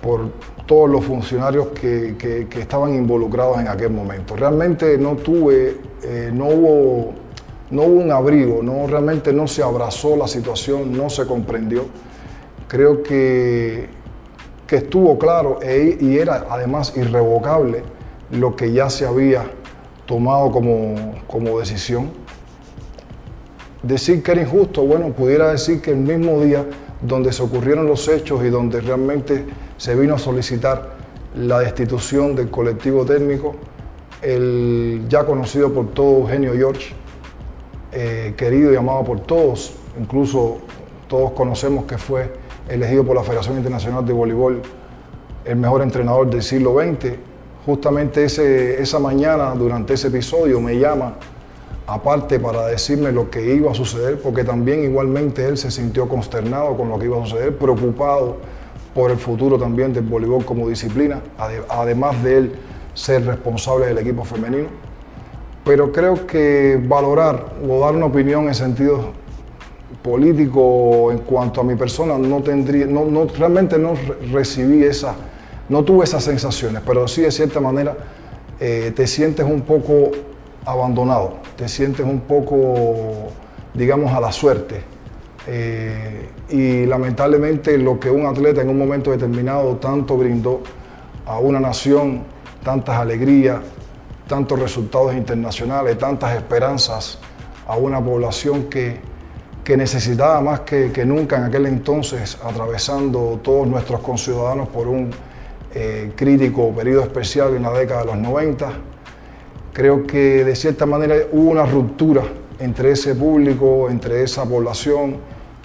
[0.02, 0.32] por
[0.66, 4.36] todos los funcionarios que, que, estaban involucrados en aquel momento.
[4.36, 7.14] Realmente no tuve, eh, no, hubo,
[7.70, 11.86] no hubo un abrigo, no, realmente no se abrazó la situación, no se comprendió.
[12.68, 13.88] Creo que,
[14.68, 17.84] que estuvo claro e, y era además irrevocable
[18.32, 19.46] lo que ya se había
[20.06, 22.12] tomado como, como decisión.
[23.82, 26.66] Decir que era injusto, bueno, pudiera decir que el mismo día
[27.02, 29.46] donde se ocurrieron los hechos y donde realmente
[29.78, 30.98] se vino a solicitar
[31.36, 33.56] la destitución del colectivo técnico,
[34.22, 36.94] el ya conocido por todos Eugenio George,
[37.94, 40.58] eh, querido y amado por todos, incluso
[41.08, 42.34] todos conocemos que fue
[42.68, 44.62] elegido por la Federación Internacional de Voleibol
[45.46, 47.14] el mejor entrenador del siglo XX,
[47.66, 51.16] justamente ese, esa mañana, durante ese episodio, me llama
[51.90, 56.78] aparte para decirme lo que iba a suceder, porque también igualmente él se sintió consternado
[56.78, 58.38] con lo que iba a suceder, preocupado
[58.94, 61.22] por el futuro también del voleibol como disciplina,
[61.70, 62.52] además de él
[62.94, 64.68] ser responsable del equipo femenino.
[65.64, 69.12] Pero creo que valorar o dar una opinión en sentido
[70.02, 73.94] político en cuanto a mi persona no tendría, no, realmente no
[74.32, 75.16] recibí esa
[75.70, 77.96] no tuve esas sensaciones, pero sí de cierta manera
[78.60, 80.12] eh, te sientes un poco
[80.66, 83.32] abandonado, te sientes un poco,
[83.74, 84.84] digamos, a la suerte.
[85.48, 90.62] Eh, y lamentablemente lo que un atleta en un momento determinado tanto brindó
[91.26, 92.24] a una nación,
[92.64, 93.62] tantas alegrías,
[94.28, 97.20] tantos resultados internacionales, tantas esperanzas
[97.68, 99.00] a una población que,
[99.64, 105.12] que necesitaba más que, nunca en aquel entonces, atravesando todos nuestros conciudadanos por un
[105.76, 108.72] eh, crítico periodo especial en la década de los 90.
[109.80, 112.24] Creo que de cierta manera hubo una ruptura
[112.60, 115.16] entre ese público, entre esa población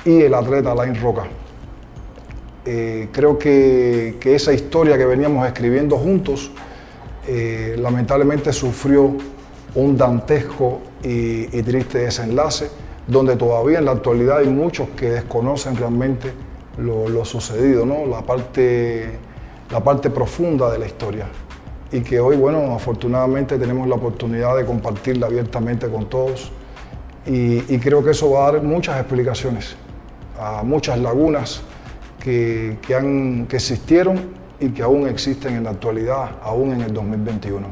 [0.05, 1.25] y el atleta Alain Roca.
[2.65, 6.53] Eh, creo que, esa historia que veníamos escribiendo juntos
[7.27, 9.17] eh, lamentablemente sufrió
[9.75, 12.71] un dantesco y, triste desenlace,
[13.09, 16.31] donde todavía en la actualidad hay muchos que desconocen realmente
[16.79, 18.07] lo, lo sucedido, ¿no?
[18.07, 19.19] la parte
[19.71, 21.27] la parte profunda de la historia
[21.93, 26.51] y que hoy, bueno, afortunadamente tenemos la oportunidad de compartirla abiertamente con todos
[27.27, 29.77] y, creo que eso va a dar muchas explicaciones
[30.39, 31.63] a muchas lagunas
[32.21, 34.21] que, han, que existieron
[34.61, 37.67] y que aún existen en la actualidad, aún en el 2021.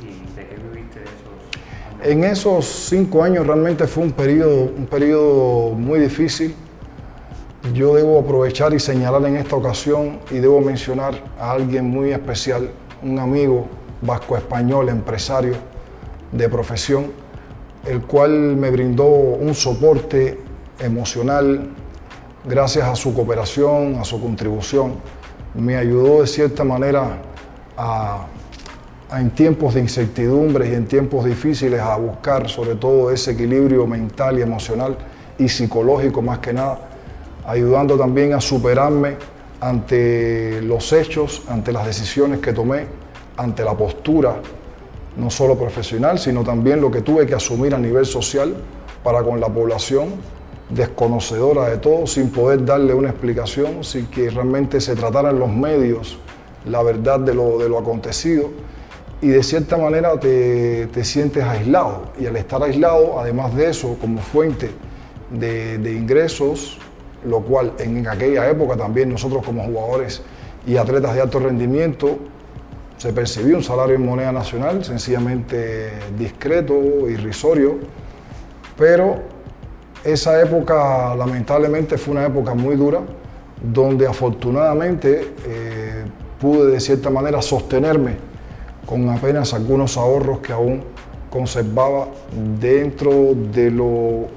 [0.00, 2.10] ¿Y de qué viviste esos años?
[2.10, 6.54] En esos cinco años realmente fue un periodo, un periodo muy difícil,
[7.74, 12.70] yo debo aprovechar y señalar en esta ocasión y debo mencionar a alguien muy especial,
[13.02, 13.66] un amigo
[14.02, 15.54] vasco-español, empresario
[16.32, 17.06] de profesión,
[17.86, 20.38] el cual me brindó un soporte
[20.78, 21.68] emocional
[22.44, 24.94] gracias a su cooperación, a su contribución.
[25.54, 27.22] Me ayudó de cierta manera
[27.76, 28.26] a,
[29.16, 34.38] en tiempos de incertidumbre y en tiempos difíciles a buscar sobre todo ese equilibrio mental
[34.38, 34.96] y emocional
[35.38, 36.88] y psicológico más que nada
[37.48, 39.16] ayudando también a superarme
[39.60, 42.86] ante los hechos, ante las decisiones que tomé,
[43.36, 44.36] ante la postura,
[45.16, 48.54] no solo profesional, sino también lo que tuve que asumir a nivel social
[49.02, 50.14] para con la población
[50.70, 55.50] desconocedora de todo, sin poder darle una explicación, sin que realmente se tratara en los
[55.50, 56.18] medios
[56.66, 58.50] la verdad de lo, de lo acontecido.
[59.20, 62.12] Y de cierta manera te, te, sientes aislado.
[62.20, 64.70] Y al estar aislado, además de eso, como fuente
[65.30, 66.78] de, de ingresos,
[67.24, 70.22] lo cual en aquella época también nosotros como jugadores
[70.66, 72.18] y atletas de alto rendimiento
[72.96, 77.78] se percibía un salario en moneda nacional sencillamente discreto, irrisorio,
[78.76, 79.22] pero
[80.04, 83.00] esa época lamentablemente fue una época muy dura
[83.60, 86.04] donde afortunadamente eh,
[86.40, 88.16] pude de cierta manera sostenerme
[88.86, 90.82] con apenas algunos ahorros que aún
[91.30, 92.08] conservaba
[92.60, 94.28] dentro de lo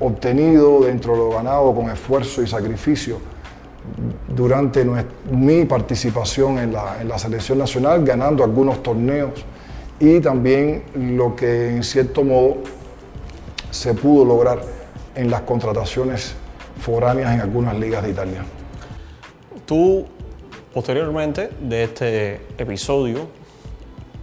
[0.00, 3.18] obtenido dentro de lo ganado con esfuerzo y sacrificio
[4.28, 4.84] durante
[5.30, 9.32] mi participación en la, selección nacional, ganando algunos torneos
[9.98, 12.58] y también lo que en cierto modo
[13.70, 14.60] se pudo lograr
[15.14, 16.34] en las contrataciones
[16.80, 18.44] foráneas en algunas ligas de Italia.
[19.64, 20.06] Tú,
[20.74, 23.28] posteriormente de este episodio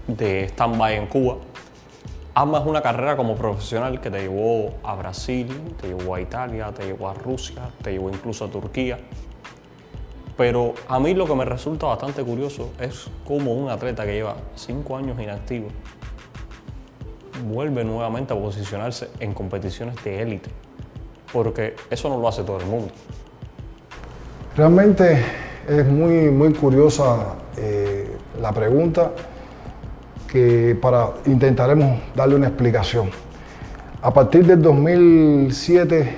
[0.07, 1.37] de stand-by en Cuba,
[2.35, 6.83] Amas una carrera como profesional que te llevó a Brasil, te llevó a Italia, te
[6.83, 8.97] llevó a Rusia, te llevó incluso a Turquía.
[10.35, 14.35] Pero a mí lo que me resulta bastante curioso es cómo un atleta que lleva
[14.55, 15.67] cinco años inactivo
[17.45, 20.49] vuelve nuevamente a posicionarse en competiciones de élite,
[21.31, 22.91] porque eso no lo hace todo el mundo.
[24.57, 25.23] Realmente
[25.67, 29.11] es muy, muy curiosa eh, la pregunta
[30.33, 33.11] que para intentaremos darle una explicación.
[34.01, 36.17] A partir del 2007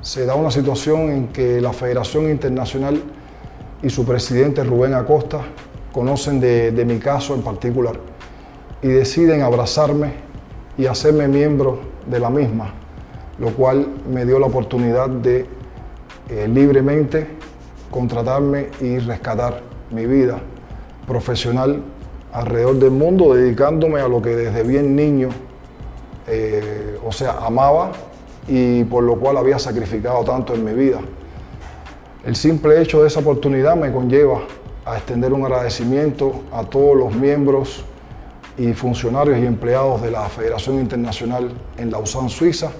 [0.00, 3.02] se da una situación en que la Federación Internacional
[3.82, 5.40] y su presidente Rubén Acosta
[5.92, 7.94] conocen de, mi caso en particular
[8.80, 10.12] y deciden abrazarme
[10.76, 12.72] y hacerme miembro de la misma,
[13.40, 15.46] lo cual me dio la oportunidad de
[16.30, 17.26] eh, libremente
[17.90, 20.38] contratarme y rescatar mi vida
[21.08, 21.82] profesional
[22.32, 25.30] alrededor del mundo, dedicándome a lo que desde bien niño,
[26.26, 27.92] eh, o sea, amaba
[28.46, 31.00] y por lo cual había sacrificado tanto en mi vida.
[32.24, 34.40] El simple hecho de esa oportunidad me conlleva
[34.84, 37.84] a extender un agradecimiento a todos los miembros
[38.56, 42.70] y funcionarios y empleados de la Federación Internacional en Lausanne, Suiza,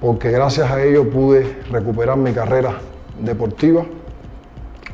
[0.00, 2.78] porque gracias a ello pude recuperar mi carrera
[3.20, 3.84] deportiva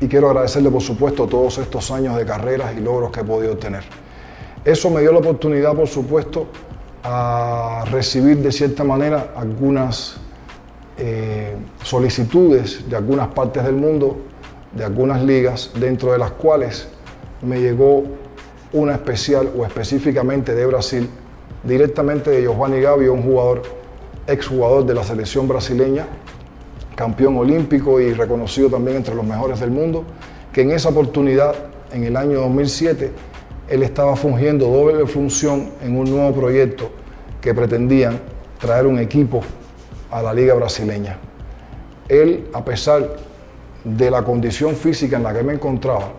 [0.01, 3.57] y quiero agradecerle por supuesto todos estos años de carreras y logros que he podido
[3.57, 3.83] tener.
[4.63, 6.47] Eso me dio la oportunidad, por supuesto,
[7.03, 10.17] a recibir de cierta manera algunas
[10.97, 14.17] eh, solicitudes de algunas partes del mundo,
[14.73, 16.89] de algunas ligas, dentro de las cuales
[17.41, 18.03] me llegó
[18.73, 21.09] una especial o específicamente de Brasil,
[21.63, 23.63] directamente de Giovanni Gavio, un jugador,
[24.27, 26.05] exjugador de la selección brasileña,
[26.99, 30.03] campeón olímpico y reconocido también entre los mejores del mundo,
[30.51, 31.55] que en esa oportunidad,
[31.93, 33.11] en el año 2007,
[33.69, 36.89] él estaba fungiendo doble función en un nuevo proyecto
[37.39, 38.19] que pretendían
[38.59, 39.39] traer un equipo
[40.11, 41.17] a la liga brasileña.
[42.09, 43.15] Él, a pesar
[43.85, 46.11] de la condición física en la que me encontraba,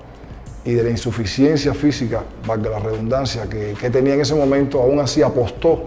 [0.64, 5.20] y de la insuficiencia física, valga la redundancia, que, tenía en ese momento, aún así
[5.20, 5.82] apostó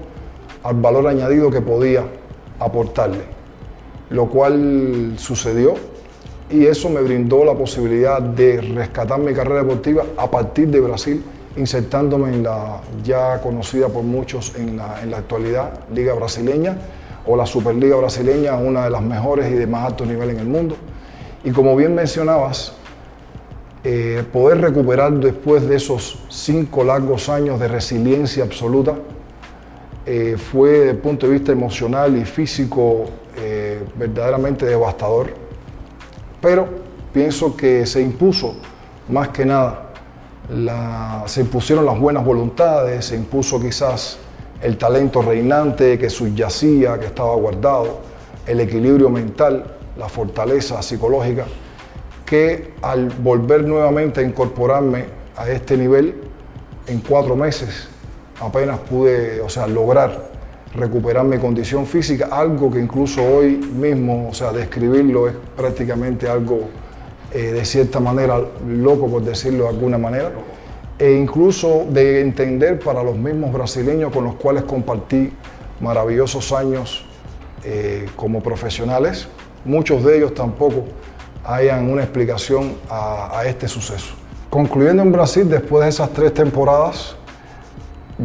[0.61, 2.03] al valor añadido que podía
[2.59, 3.23] aportarle,
[4.09, 5.75] lo cual sucedió
[6.49, 11.23] y eso me brindó la posibilidad de rescatar mi carrera deportiva a partir de Brasil,
[11.57, 16.77] insertándome en la ya conocida por muchos en la, en la actualidad Liga Brasileña
[17.25, 20.47] o la Superliga Brasileña, una de las mejores y de más alto nivel en el
[20.47, 20.75] mundo.
[21.43, 22.73] Y como bien mencionabas,
[23.85, 28.95] eh, poder recuperar después de esos cinco largos años de resiliencia absoluta
[30.05, 33.05] eh, fue desde el punto de vista emocional y físico
[33.37, 33.62] eh,
[33.95, 35.33] verdaderamente devastador.
[36.41, 36.67] Pero
[37.11, 38.55] pienso que se impuso
[39.09, 39.89] más que nada,
[41.25, 44.17] se impusieron las buenas voluntades, se impuso quizás
[44.61, 47.99] el talento reinante que subyacía, que estaba guardado,
[48.47, 49.65] el equilibrio mental,
[49.97, 51.45] la fortaleza psicológica
[52.25, 56.15] que al volver nuevamente a incorporarme a este nivel,
[56.87, 57.87] en cuatro meses
[58.41, 60.32] apenas pude, o sea, lograr
[60.75, 66.69] recuperar mi condición física, algo que incluso hoy mismo, o sea, describirlo es prácticamente algo
[67.31, 70.31] eh, de cierta manera loco, por decirlo de alguna manera,
[70.97, 75.31] e incluso de entender para los mismos brasileños con los cuales compartí
[75.79, 77.05] maravillosos años
[77.63, 79.27] eh, como profesionales,
[79.65, 80.85] muchos de ellos tampoco
[81.43, 84.13] hayan una explicación a, este suceso.
[84.49, 87.15] Concluyendo en Brasil, después de esas tres temporadas,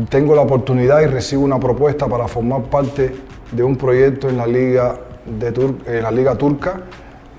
[0.08, 3.14] tengo la oportunidad y recibo una propuesta para formar parte
[3.52, 4.96] de un proyecto en la Liga,
[5.26, 6.80] de la Liga Turca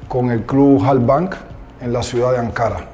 [0.07, 1.35] con el club Halbank
[1.81, 2.87] en la ciudad de Ankara.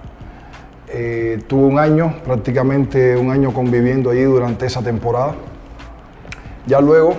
[0.88, 5.36] Eh, tuve un año, prácticamente un año conviviendo allí durante esa temporada.
[6.68, 7.16] Ya luego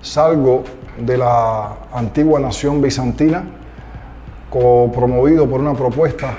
[0.00, 0.64] salgo
[0.98, 3.44] de la antigua nación bizantina
[4.50, 6.34] promovido por una propuesta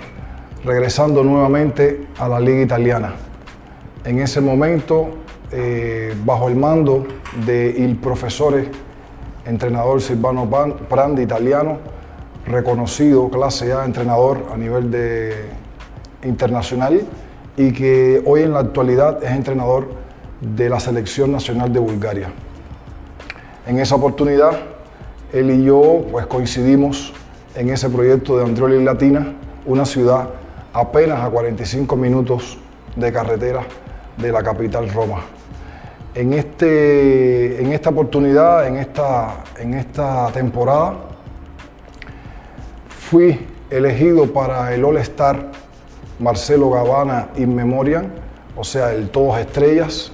[0.65, 3.13] regresando nuevamente a la liga italiana.
[4.04, 5.10] En ese momento,
[5.52, 7.06] eh, bajo el mando
[7.46, 8.64] del profesor
[9.46, 10.50] entrenador Silvano
[10.88, 11.78] Prandi, italiano,
[12.46, 15.34] reconocido clase A entrenador a nivel de,
[16.24, 17.02] internacional
[17.58, 19.89] y que hoy en la actualidad es entrenador
[20.41, 22.30] de la selección nacional de Bulgaria.
[23.68, 24.52] En esa oportunidad,
[25.34, 27.14] él y yo pues, coincidimos
[27.56, 29.34] en ese proyecto de Andrioli Latina,
[29.66, 30.30] una ciudad
[30.74, 32.58] apenas a 45 minutos
[32.95, 33.64] de carretera
[34.18, 35.22] de la capital Roma.
[36.20, 40.95] En, este, en esta oportunidad, en esta, en esta temporada,
[42.89, 45.49] fui elegido para el All-Star
[46.20, 48.07] Marcelo Gavana In Memoriam,
[48.57, 50.11] o sea, el Todos Estrellas,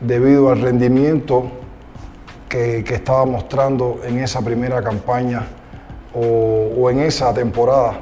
[0.00, 1.50] debido al rendimiento
[2.48, 5.42] que, que estaba mostrando en esa primera campaña
[6.14, 8.00] o, en esa temporada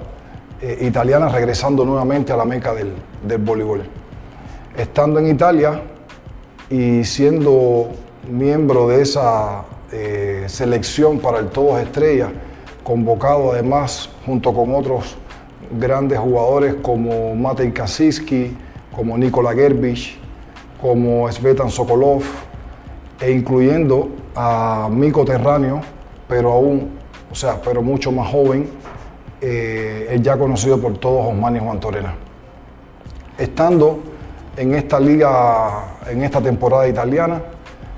[0.60, 2.92] eh, italiana regresando nuevamente a la meca del,
[3.26, 3.82] del voleibol.
[4.76, 5.82] Estando en Italia
[6.72, 7.90] y siendo
[8.30, 12.30] miembro de esa eh, selección para el Todos Estrellas,
[12.82, 15.18] convocado además junto con otros
[15.78, 18.56] grandes jugadores como Matej Kasiski,
[18.96, 20.18] como Nikola Gerbich,
[20.80, 22.22] como Svetan Sokolov,
[23.20, 25.82] e incluyendo a Mico Terráneo,
[26.26, 26.88] pero aún,
[27.30, 28.70] o sea, pero mucho más joven,
[29.42, 32.14] eh, el ya conocido por todos Osmani Juan Torena.
[33.36, 34.11] Estando
[34.56, 37.42] en esta liga, en esta temporada italiana,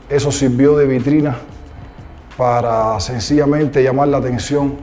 [0.09, 1.37] eso sirvió de vitrina
[2.37, 4.75] para sencillamente llamar la atención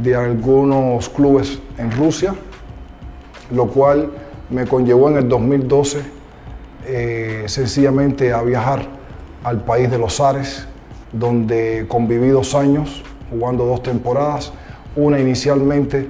[0.00, 2.34] de algunos clubes en Rusia,
[3.50, 4.10] lo cual
[4.50, 6.02] me conllevó en el 2012
[6.86, 8.86] eh, sencillamente a viajar
[9.44, 10.66] al país de los Ares,
[11.12, 14.52] donde conviví dos años jugando dos temporadas,
[14.96, 16.08] una inicialmente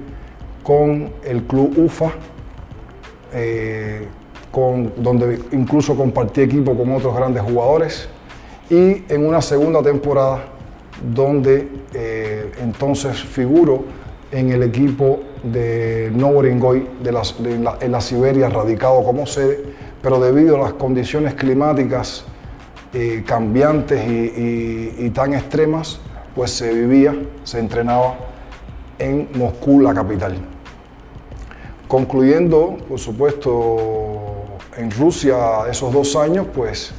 [0.63, 2.11] con el club UFA,
[3.33, 4.07] eh,
[4.53, 8.07] con, donde incluso compartí equipo con otros grandes jugadores,
[8.69, 10.45] y en una segunda temporada
[11.13, 13.83] donde eh, entonces figuro
[14.31, 19.59] en el equipo de Novoringoy de, de la, en la Siberia, radicado como sede,
[20.03, 22.25] pero debido a las condiciones climáticas
[22.93, 25.99] eh, cambiantes y, tan extremas,
[26.35, 28.17] pues se vivía, se entrenaba
[28.99, 30.35] en Moscú, la capital.
[31.87, 34.32] Concluyendo, por supuesto,
[34.77, 35.35] en Rusia
[35.69, 36.91] esos dos años, pues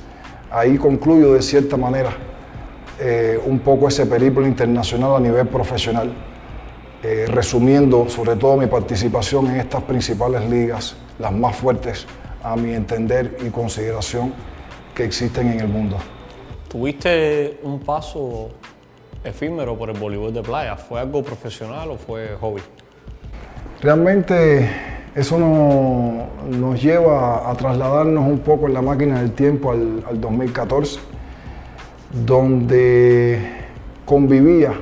[0.51, 2.11] ahí concluyo de cierta manera
[3.01, 6.12] eh, un poco ese periplo internacional a nivel profesional,
[7.03, 12.07] eh, resumiendo sobre todo mi participación en estas principales ligas, las más fuertes
[12.43, 14.33] a mi entender y consideración
[14.95, 15.97] que existen en el mundo.
[16.68, 18.51] ¿Tuviste un paso
[19.25, 20.77] efímero por el voleibol de playa?
[20.77, 22.62] ¿Fue algo profesional o fue hobby?
[23.81, 30.21] Realmente eso nos lleva a trasladarnos un poco en la máquina del tiempo al, al
[30.21, 31.15] 2014
[32.27, 33.41] donde
[34.05, 34.73] convivía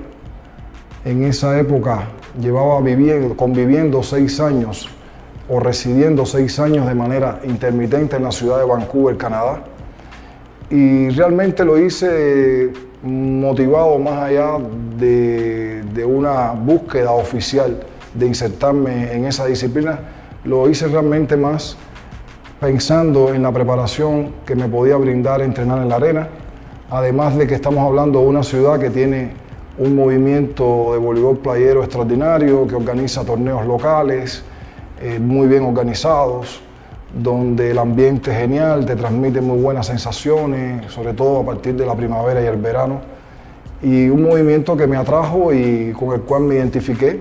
[1.04, 2.08] en esa época,
[2.40, 4.88] llevaba viviendo, conviviendo seis años
[5.48, 9.64] o residiendo seis años de manera intermitente en la ciudad de Vancouver, Canadá.
[10.70, 12.70] Y realmente lo hice
[13.02, 14.58] motivado más allá
[14.96, 17.80] de, de una búsqueda oficial
[18.14, 19.98] de insertarme en esa disciplina,
[20.44, 21.76] lo hice realmente más
[22.60, 26.28] pensando en la preparación que me podía brindar entrenar en la arena,
[26.90, 29.32] además de que estamos hablando de una ciudad que tiene
[29.78, 34.44] un movimiento de voleibol playero extraordinario, que organiza torneos locales,
[35.00, 36.60] eh, muy bien organizados,
[37.12, 41.84] donde el ambiente es genial, te transmite muy buenas sensaciones, sobre todo a partir de
[41.84, 43.00] la primavera y el verano.
[43.82, 47.20] Y un movimiento que me atrajo y con el cual me identifiqué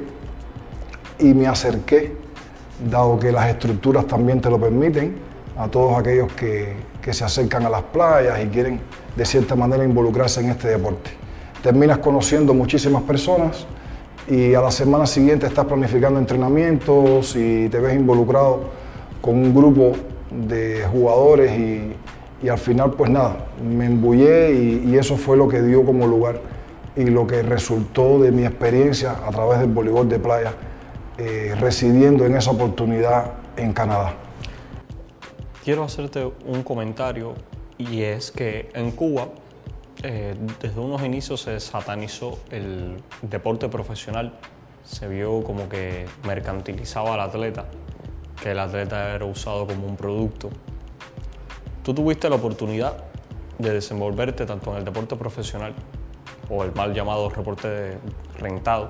[1.17, 2.20] y me acerqué,
[2.89, 5.15] dado que las estructuras también te lo permiten,
[5.57, 8.79] a todos aquellos que, que se acercan a las playas y quieren
[9.15, 11.11] de cierta manera involucrarse en este deporte.
[11.61, 13.65] Terminas conociendo muchísimas personas
[14.27, 18.69] y a la semana siguiente estás planificando entrenamientos y te ves involucrado
[19.21, 19.93] con un grupo
[20.31, 21.95] de jugadores y,
[22.47, 26.39] al final pues nada, me embullé y, eso fue lo que dio como lugar
[26.95, 30.53] y lo que resultó de mi experiencia a través del voleibol de playa,
[31.17, 34.13] eh, residiendo en esa oportunidad en Canadá.
[35.63, 37.35] Quiero hacerte un comentario
[37.77, 39.27] y es que en Cuba
[40.03, 44.33] eh, desde unos inicios se satanizó el deporte profesional,
[44.83, 47.65] se vio como que mercantilizaba al atleta,
[48.41, 50.49] que el atleta era usado como un producto.
[51.83, 53.03] Tú tuviste la oportunidad
[53.59, 55.75] de desenvolverte tanto en el deporte profesional
[56.49, 57.97] o el mal llamado deporte
[58.39, 58.87] rentado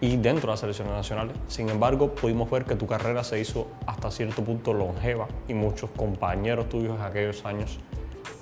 [0.00, 1.36] y dentro de las selecciones nacionales.
[1.48, 5.90] Sin embargo, pudimos ver que tu carrera se hizo hasta cierto punto longeva y muchos
[5.90, 7.78] compañeros tuyos en aquellos años,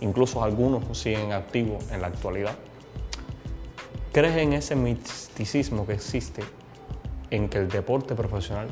[0.00, 2.55] incluso algunos siguen activos en la actualidad.
[4.12, 6.42] ¿Crees en ese misticismo que existe
[7.30, 8.68] en que el deporte profesional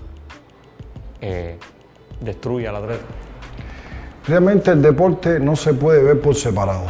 [1.21, 1.59] eh,
[2.21, 3.05] destruye al atleta?
[4.27, 6.85] Realmente el deporte no se puede ver por separado.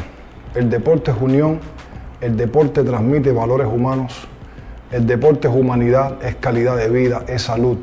[0.54, 1.60] El deporte es unión,
[2.20, 4.28] el deporte transmite valores humanos
[4.92, 7.78] el deporte es humanidad, es calidad de vida, es salud.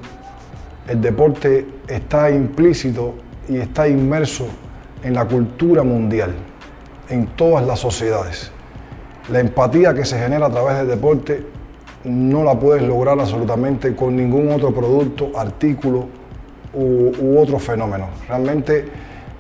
[0.88, 3.16] El deporte está implícito
[3.48, 4.48] y está inmerso
[5.04, 6.36] en la cultura mundial,
[7.10, 8.52] en todas las sociedades.
[9.32, 11.46] La empatía que se genera a través del deporte
[12.04, 16.08] no la puedes lograr absolutamente con ningún otro producto, artículo
[16.74, 18.08] u, otro fenómeno.
[18.28, 18.86] Realmente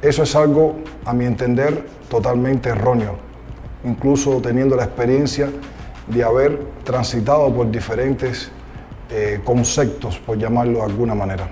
[0.01, 3.15] eso es algo, a mi entender, totalmente erróneo.
[3.83, 5.49] Incluso teniendo la experiencia
[6.09, 8.51] de haber transitado por diferentes
[9.11, 11.49] eh, conceptos, por llamarlo de alguna manera.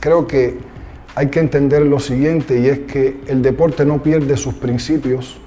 [0.00, 0.58] Creo que
[1.14, 5.38] hay que entender lo siguiente y es que el deporte no pierde sus principios,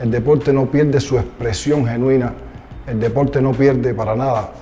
[0.00, 2.34] el deporte no pierde su expresión genuina,
[2.86, 4.52] el deporte no pierde para nada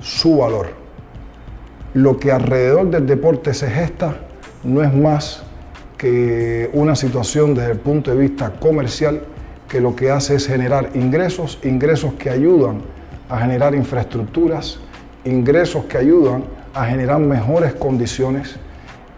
[0.00, 0.68] su valor.
[1.94, 4.16] Lo que alrededor del deporte se gesta
[4.62, 5.42] no es más
[5.96, 9.22] que una situación desde el punto de vista comercial
[9.74, 12.80] que lo que hace es generar ingresos, ingresos que ayudan
[13.28, 14.78] a generar infraestructuras,
[15.24, 16.44] ingresos que ayudan
[16.74, 18.54] a generar mejores condiciones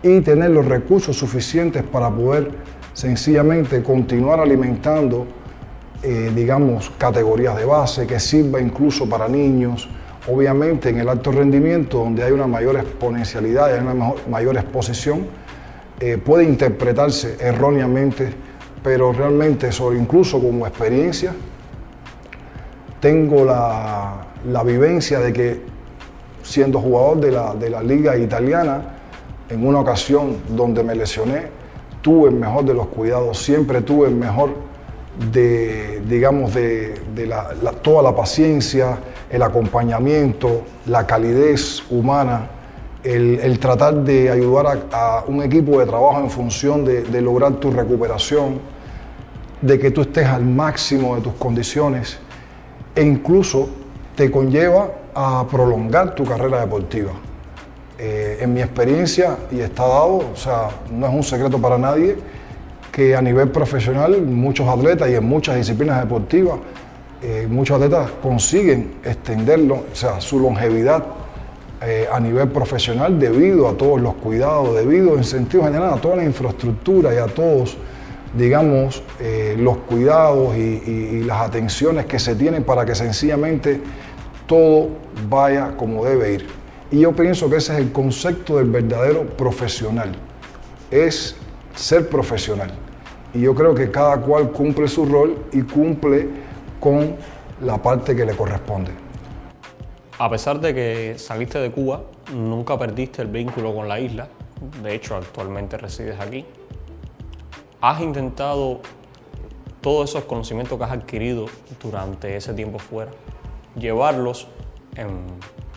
[0.03, 2.53] y tener los recursos suficientes para poder
[2.95, 5.27] sencillamente continuar alimentando,
[6.03, 9.91] eh, digamos, categorías de base que sirva incluso para niños.
[10.27, 15.27] Obviamente en el alto rendimiento, donde hay una mayor exponencialidad y hay una mayor exposición,
[16.01, 18.33] eh, puede interpretarse erróneamente,
[18.87, 21.35] pero realmente eso incluso como experiencia,
[23.01, 25.61] tengo la, la vivencia de que
[26.45, 28.95] siendo jugador de la, de la liga italiana,
[29.51, 31.49] en una ocasión donde me lesioné,
[32.01, 34.51] tuve el mejor de los cuidados, siempre tuve el mejor
[35.33, 36.95] de, digamos, de,
[37.83, 42.51] toda la paciencia, el acompañamiento, la calidez humana,
[43.03, 48.76] el, tratar de ayudar a, un equipo de trabajo en función de, lograr tu recuperación,
[49.61, 52.19] de que tú estés al máximo de tus condiciones
[52.95, 53.69] e incluso
[54.15, 57.13] te conlleva a prolongar tu carrera deportiva.
[57.99, 62.17] Eh, en mi experiencia, y está dado, o sea, no es un secreto para nadie,
[62.93, 66.59] que a nivel profesional muchos atletas y en muchas disciplinas deportivas,
[67.23, 71.05] eh, muchos atletas consiguen extenderlo, o sea, su longevidad
[71.83, 76.17] eh, a nivel profesional debido a todos los cuidados, debido en sentido general a toda
[76.17, 77.77] la infraestructura y a todos,
[78.37, 79.03] digamos,
[79.57, 83.81] los cuidados y las atenciones que se tienen para que sencillamente
[84.47, 84.91] todo
[85.29, 86.47] vaya como debe ir.
[86.91, 90.13] Y yo pienso que ese es el concepto del verdadero profesional,
[90.91, 91.35] es
[91.75, 92.71] ser profesional.
[93.35, 96.29] Y yo creo que cada cual cumple su rol y cumple
[96.79, 97.17] con
[97.61, 98.93] la parte que le corresponde.
[100.19, 104.29] A pesar de que saliste de Cuba, nunca perdiste el vínculo con la isla.
[104.83, 106.47] De hecho, actualmente resides aquí.
[107.81, 108.81] Has intentado
[109.81, 111.47] todos esos conocimientos que has adquirido
[111.83, 113.13] durante ese tiempo fuera,
[113.79, 114.49] llevarlos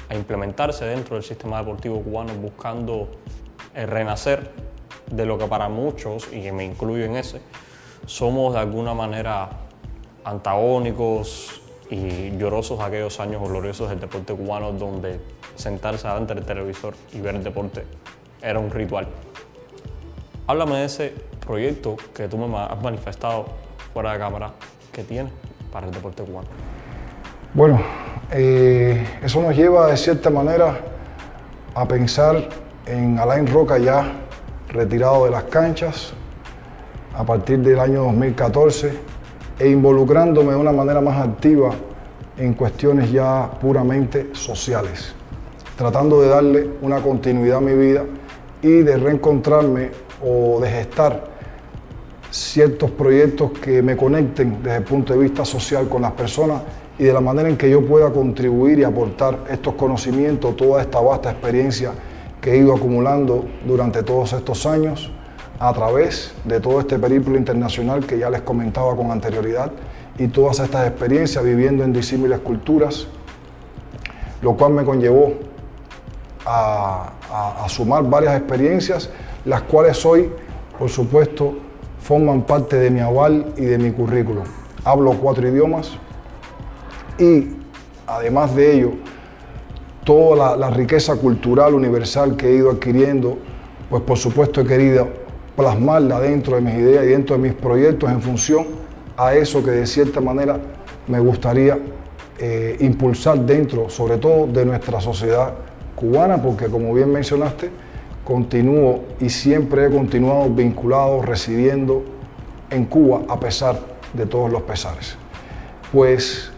[0.10, 3.10] a implementarse dentro del sistema deportivo cubano buscando
[3.76, 4.52] el renacer
[5.12, 7.42] de lo que para muchos, y me incluyo en ese,
[8.06, 9.50] somos de alguna manera
[10.24, 15.20] antagónicos y llorosos aquellos años gloriosos del deporte cubano donde
[15.56, 17.84] sentarse delante del televisor y ver el deporte
[18.42, 19.08] era un ritual.
[20.48, 21.14] Háblame de ese
[21.50, 23.48] proyecto que tú me has manifestado
[23.92, 24.52] fuera de cámara
[24.92, 25.34] que tienes
[25.72, 26.48] para el deporte cubano.
[27.56, 27.82] Bueno,
[28.32, 30.78] eh, eso nos lleva de cierta manera
[31.74, 32.48] a pensar
[32.86, 34.14] en Alain Roca ya
[34.68, 36.14] retirado de las canchas
[37.16, 38.94] a partir del año 2014
[39.58, 41.72] e involucrándome de una manera más activa
[42.38, 45.16] en cuestiones ya puramente sociales,
[45.76, 48.04] tratando de darle una continuidad a mi vida
[48.62, 49.90] y de reencontrarme
[50.24, 51.29] o de gestar
[52.32, 56.62] ciertos proyectos que me conecten desde el punto de vista social con las personas
[56.98, 61.00] y de la manera en que yo pueda contribuir y aportar estos conocimientos, toda esta
[61.00, 61.92] vasta experiencia
[62.42, 65.12] que he ido acumulando durante todos estos años
[65.60, 69.72] a través de todo este periplo internacional que ya les comentaba con anterioridad
[70.18, 73.08] y todas estas experiencias viviendo en disímiles culturas,
[74.42, 75.34] lo cual me conllevó
[76.46, 77.12] a,
[77.64, 79.10] a sumar varias experiencias,
[79.46, 80.30] las cuales hoy,
[80.78, 81.56] por supuesto,
[82.02, 84.44] forman parte de mi aval y de mi currículum.
[84.84, 85.98] Hablo cuatro idiomas,
[87.20, 87.50] y
[88.08, 88.92] además de ello,
[90.06, 93.38] toda la, riqueza cultural universal que he ido adquiriendo,
[93.90, 95.10] pues por supuesto he querido
[95.56, 98.66] plasmarla dentro de mis ideas y dentro de mis proyectos en función
[99.18, 100.58] a eso que de cierta manera
[101.08, 101.78] me gustaría
[102.40, 105.54] eh, impulsar dentro, sobre todo de nuestra sociedad
[105.96, 107.70] cubana, porque como bien mencionaste,
[108.30, 112.04] continúo y siempre he continuado vinculado, residiendo
[112.70, 113.80] en Cuba a pesar
[114.14, 115.16] de todos los pesares.
[115.92, 116.52] Pues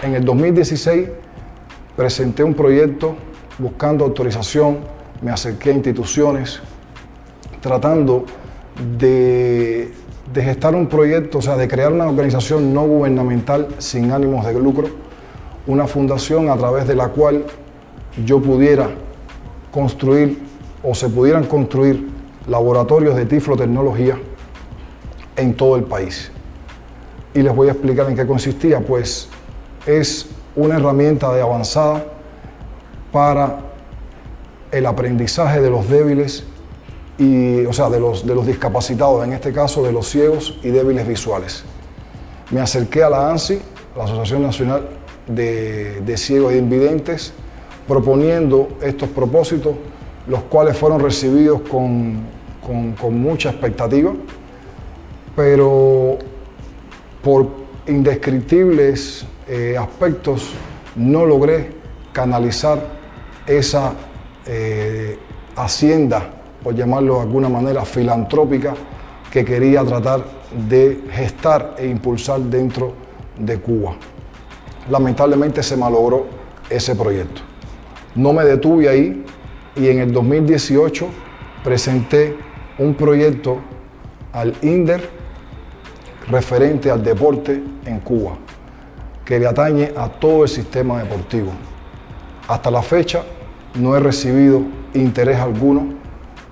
[0.00, 1.08] en el 2016
[1.96, 3.16] presenté un proyecto
[3.58, 4.78] buscando autorización,
[5.20, 6.60] me acerqué a instituciones
[7.60, 8.24] tratando
[8.96, 9.92] de,
[10.32, 14.86] gestar un proyecto, o sea, de crear una organización no gubernamental sin ánimos de lucro,
[15.66, 17.44] una fundación a través de la cual
[18.24, 18.88] yo pudiera
[19.72, 20.49] construir
[20.82, 22.08] o se pudieran construir
[22.46, 24.18] laboratorios de tiflotecnología
[25.36, 26.30] en todo el país.
[27.34, 29.28] Y les voy a explicar en qué consistía, pues
[29.86, 30.26] es
[30.56, 32.04] una herramienta de avanzada
[33.12, 33.60] para
[34.72, 36.44] el aprendizaje de los débiles
[37.18, 40.70] y, o sea, de los, de los discapacitados, en este caso de los ciegos y
[40.70, 41.64] débiles visuales.
[42.50, 43.60] Me acerqué a la ANSI,
[43.96, 44.88] la Asociación Nacional
[45.26, 47.32] de, de Ciegos e Invidentes,
[47.86, 49.74] proponiendo estos propósitos,
[50.30, 52.20] los cuales fueron recibidos con,
[52.96, 54.12] con, mucha expectativa,
[55.34, 56.18] pero
[57.20, 57.48] por
[57.88, 60.52] indescriptibles eh, aspectos
[60.94, 61.72] no logré
[62.12, 62.78] canalizar
[63.44, 63.94] esa
[64.46, 65.18] eh,
[65.56, 66.30] hacienda,
[66.62, 68.74] por llamarlo de alguna manera, filantrópica
[69.32, 70.22] que quería tratar
[70.68, 72.92] de gestar e impulsar dentro
[73.36, 73.96] de Cuba.
[74.88, 76.26] Lamentablemente se malogró
[76.68, 77.40] ese proyecto.
[78.14, 79.24] No me detuve ahí
[79.80, 81.08] y en el 2018
[81.64, 82.36] presenté
[82.78, 83.58] un proyecto
[84.30, 85.08] al INDER
[86.28, 88.36] referente al deporte en Cuba,
[89.24, 91.52] que le atañe a todo el sistema deportivo.
[92.46, 93.22] Hasta la fecha
[93.74, 94.62] no he recibido
[94.92, 95.94] interés alguno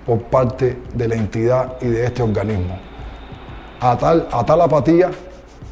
[0.07, 2.79] por parte de la entidad y de este organismo.
[3.79, 5.11] A tal, a tal apatía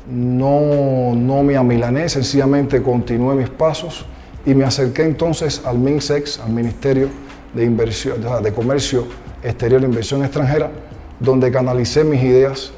[0.08, 4.06] no, no me amilané, sencillamente continué mis pasos
[4.46, 7.10] y me acerqué entonces al MINSEX, al Ministerio
[7.54, 9.06] de, Inversión, de Comercio
[9.44, 10.72] Exterior Inversión Extranjera,
[11.20, 12.72] donde canalicé mis ideas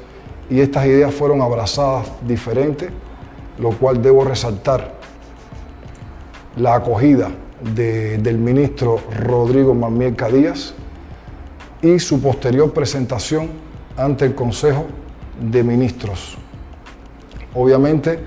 [0.48, 2.90] y estas ideas fueron abrazadas diferente,
[3.58, 4.94] lo cual debo resaltar
[6.56, 7.30] la acogida
[7.74, 10.74] del ministro Rodrigo Mamierca Díaz
[11.82, 13.48] y su posterior presentación
[13.96, 14.86] ante el Consejo
[15.40, 16.36] de Ministros.
[17.54, 18.18] Obviamente,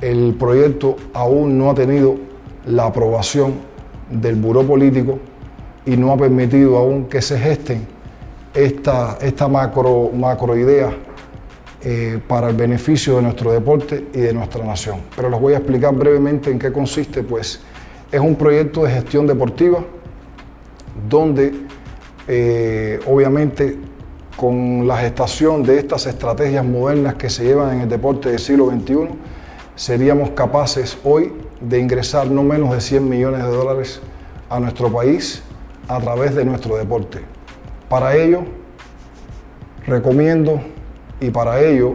[0.00, 2.16] el proyecto aún no ha tenido
[2.66, 3.54] la aprobación
[4.10, 5.18] del Buró Político
[5.86, 7.86] y no ha permitido aún que se gesten
[8.52, 10.90] esta, esta macro, macro idea
[11.82, 15.02] eh, para el beneficio de nuestro deporte y de nuestra nación.
[15.14, 17.60] Pero les voy a explicar brevemente en qué consiste, pues
[18.10, 19.78] es un proyecto de gestión deportiva
[21.08, 21.52] donde
[22.26, 23.78] eh, obviamente
[24.36, 28.70] con la gestación de estas estrategias modernas que se llevan en el deporte del siglo
[28.70, 29.08] XXI,
[29.76, 34.00] seríamos capaces hoy de ingresar no menos de 100 millones de dólares
[34.50, 35.42] a nuestro país
[35.88, 37.20] a través de nuestro deporte.
[37.88, 38.42] Para ello,
[39.86, 40.60] recomiendo
[41.20, 41.94] y para ello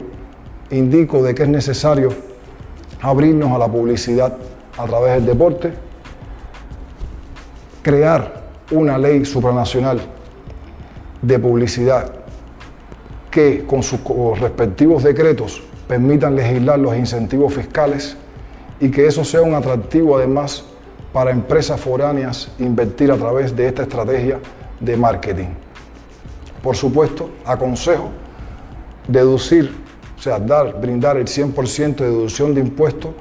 [0.70, 2.10] indico de que es necesario
[3.02, 4.38] abrirnos a la publicidad
[4.78, 5.74] a través del deporte,
[7.82, 10.00] crear una ley supranacional
[11.22, 12.14] de publicidad
[13.30, 14.00] que con sus
[14.40, 18.16] respectivos decretos permitan legislar los incentivos fiscales
[18.80, 20.66] y que eso sea un atractivo además
[21.14, 24.40] para empresas foráneas invertir a través de esta estrategia
[24.80, 25.50] de marketing.
[26.64, 28.10] Por supuesto, aconsejo
[29.08, 29.72] deducir,
[30.18, 33.12] o sea, dar, brindar el 100% de deducción de impuestos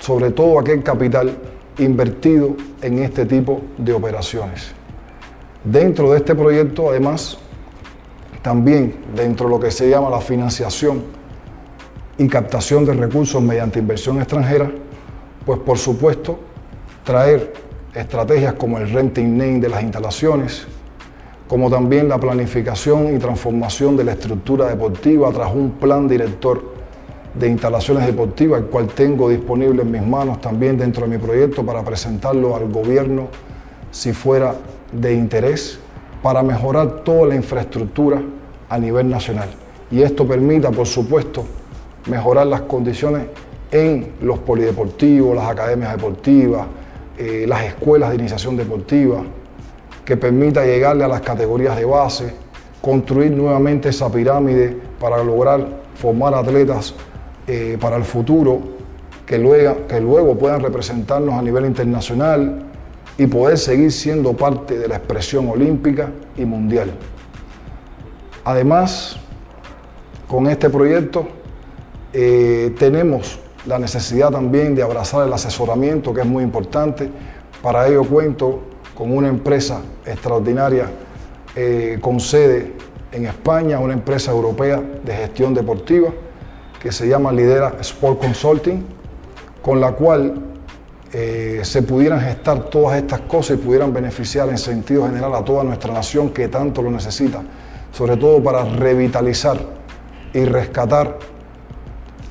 [0.00, 1.32] sobre todo aquel capital
[1.78, 4.72] invertido en este tipo de operaciones.
[5.64, 7.38] Dentro de este proyecto, además,
[8.42, 11.04] también dentro de lo que se llama la financiación
[12.18, 14.72] y captación de recursos mediante inversión extranjera,
[15.46, 16.40] pues por supuesto
[17.04, 17.52] traer
[17.94, 20.66] estrategias como el renting name de las instalaciones,
[21.48, 26.72] como también la planificación y transformación de la estructura deportiva tras un plan director
[27.34, 31.64] de instalaciones deportivas, el cual tengo disponible en mis manos también dentro de mi proyecto
[31.64, 33.28] para presentarlo al gobierno
[33.90, 34.54] si fuera
[34.92, 35.78] de interés,
[36.22, 38.22] para mejorar toda la infraestructura
[38.68, 39.48] a nivel nacional.
[39.90, 41.44] Y esto permita, por supuesto,
[42.08, 43.26] mejorar las condiciones
[43.70, 46.66] en los polideportivos, las academias deportivas,
[47.24, 49.22] eh, las escuelas de iniciación deportiva,
[50.04, 52.34] que permita llegarle a las categorías de base,
[52.80, 56.96] construir nuevamente esa pirámide para lograr formar atletas
[57.46, 58.60] eh, para el futuro
[59.24, 62.64] que luego, que luego puedan representarnos a nivel internacional
[63.16, 66.90] y poder seguir siendo parte de la expresión olímpica y mundial.
[68.44, 69.16] Además,
[70.26, 71.28] con este proyecto
[72.12, 77.08] eh, tenemos la necesidad también de abrazar el asesoramiento, que es muy importante.
[77.62, 78.60] Para ello cuento
[78.96, 80.86] con una empresa extraordinaria
[81.54, 82.72] eh, con sede
[83.12, 86.10] en España, una empresa europea de gestión deportiva
[86.80, 88.84] que se llama Lidera Sport Consulting,
[89.62, 90.34] con la cual
[91.12, 95.62] eh, se pudieran gestar todas estas cosas y pudieran beneficiar en sentido general a toda
[95.62, 97.42] nuestra nación que tanto lo necesita,
[97.92, 99.58] sobre todo para revitalizar
[100.32, 101.18] y rescatar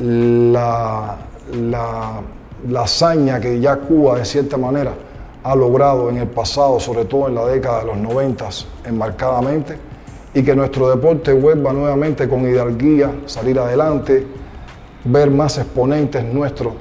[0.01, 1.17] la,
[1.53, 2.21] la,
[2.67, 4.93] la hazaña que ya Cuba de cierta manera
[5.43, 8.49] ha logrado en el pasado, sobre todo en la década de los 90,
[8.85, 9.77] enmarcadamente,
[10.33, 14.25] y que nuestro deporte vuelva nuevamente con hidalguía, salir adelante,
[15.03, 16.73] ver más exponentes nuestros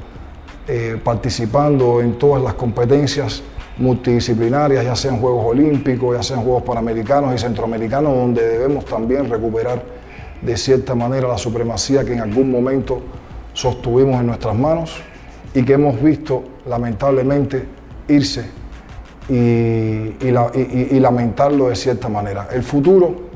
[0.68, 3.42] eh, participando en todas las competencias
[3.78, 9.82] multidisciplinarias, ya sean Juegos Olímpicos, ya sean Juegos Panamericanos y Centroamericanos, donde debemos también recuperar
[10.43, 13.01] de cierta manera la supremacía que en algún momento
[13.53, 15.01] sostuvimos en nuestras manos
[15.55, 17.64] y que hemos visto lamentablemente
[18.09, 18.45] irse
[19.28, 20.30] y,
[21.01, 22.49] lamentarlo de cierta manera.
[22.53, 23.30] El futuro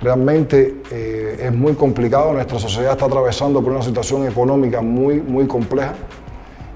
[0.00, 5.46] realmente eh, es muy complicado, nuestra sociedad está atravesando por una situación económica muy, muy
[5.46, 5.94] compleja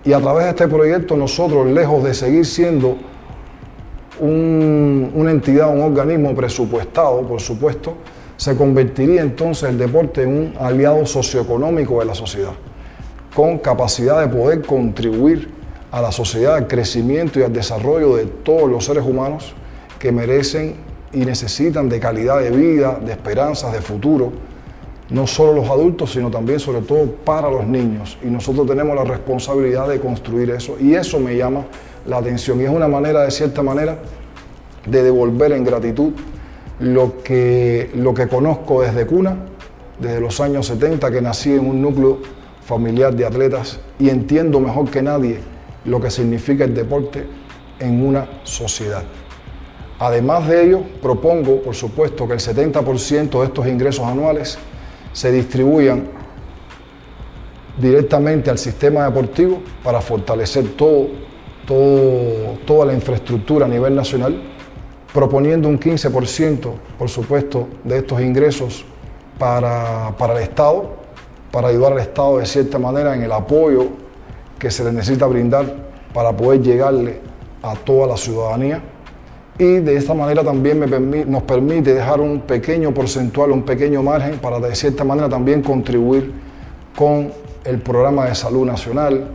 [0.05, 2.97] y a través de este proyecto nosotros, lejos de seguir siendo
[4.20, 7.95] una entidad, un organismo presupuestado, por supuesto,
[8.37, 12.53] se convertiría entonces el deporte en un aliado socioeconómico de la sociedad,
[13.35, 15.51] con capacidad de poder contribuir
[15.91, 19.55] a la sociedad, al crecimiento y al desarrollo de todos los seres humanos
[19.99, 20.74] que merecen
[21.12, 24.32] y necesitan de calidad de vida, de esperanzas, de futuro,
[25.11, 28.18] no solo los adultos, sino también sobre todo para los niños.
[28.22, 30.76] Y nosotros tenemos la responsabilidad de construir eso.
[30.80, 31.66] Y eso me llama
[32.07, 32.61] la atención.
[32.61, 33.99] Y es una manera, de cierta manera,
[34.87, 36.12] de devolver en gratitud
[36.81, 39.37] lo que, lo que conozco desde cuna,
[39.99, 42.18] desde los años 70, que nací en un núcleo
[42.64, 45.39] familiar de atletas y entiendo mejor que nadie
[45.85, 47.27] lo que significa el deporte
[47.79, 49.03] en una sociedad.
[49.99, 54.59] Además de ello, propongo, por supuesto, que el 70% de estos ingresos anuales
[55.12, 56.09] se distribuyan
[57.79, 61.09] directamente al sistema deportivo para fortalecer todo,
[61.66, 64.53] toda la infraestructura a nivel nacional,
[65.14, 68.84] proponiendo un 15%, por supuesto, de estos ingresos
[69.38, 70.90] para, para el Estado,
[71.52, 73.86] para ayudar al Estado de cierta manera en el apoyo
[74.58, 75.72] que se le necesita brindar
[76.12, 77.20] para poder llegarle
[77.62, 78.82] a toda la ciudadanía.
[79.56, 80.80] Y de esta manera también
[81.30, 86.32] nos permite dejar un pequeño porcentual, un pequeño margen para de cierta manera también contribuir
[86.96, 87.30] con
[87.62, 89.28] el programa de salud nacional,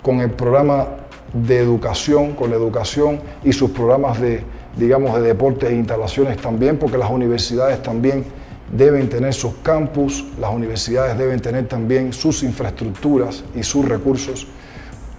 [0.00, 0.86] con el programa
[1.34, 4.42] de educación, con la educación y sus programas de,
[4.76, 8.24] digamos, de deportes e instalaciones también, porque las universidades también
[8.70, 14.46] deben tener sus campus, las universidades deben tener también sus infraestructuras y sus recursos,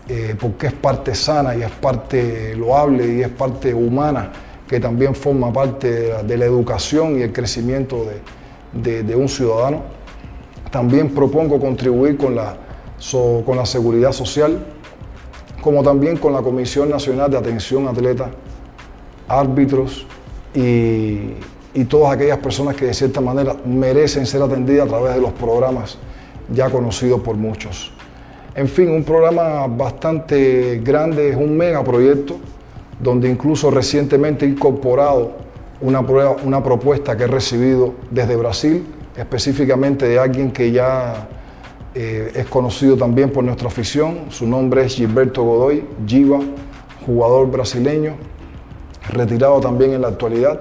[0.07, 4.31] eh, porque es parte sana y es parte loable y es parte humana
[4.67, 8.05] que también forma parte de la, educación y el crecimiento
[8.73, 9.83] de, un ciudadano.
[10.71, 12.57] También propongo contribuir con la,
[13.45, 14.59] con la seguridad social,
[15.61, 18.29] como también con la Comisión Nacional de Atención Atleta,
[19.27, 20.05] árbitros
[20.53, 21.33] y,
[21.73, 25.31] y todas aquellas personas que de cierta manera merecen ser atendidas a través de los
[25.33, 25.97] programas
[26.51, 27.91] ya conocidos por muchos.
[28.55, 32.37] En fin, un programa bastante grande, es un megaproyecto
[32.99, 35.33] donde incluso recientemente he incorporado
[35.81, 38.83] una, una propuesta que he recibido desde Brasil,
[39.15, 41.27] específicamente de alguien que ya
[41.93, 44.21] eh, es conocido también por nuestra afición.
[44.29, 46.39] Su nombre es Gilberto Godoy, Giva,
[47.05, 48.15] jugador brasileño,
[49.09, 50.59] retirado también en la actualidad,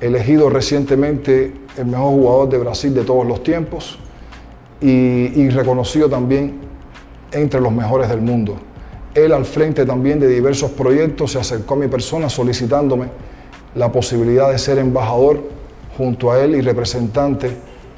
[0.00, 3.98] elegido recientemente el mejor jugador de Brasil de todos los tiempos
[4.80, 6.60] y, reconocido también
[7.32, 8.56] entre los mejores del mundo.
[9.14, 13.06] Él al frente también de diversos proyectos se acercó a mi persona solicitándome
[13.74, 15.42] la posibilidad de ser embajador
[15.96, 17.56] junto a él y representante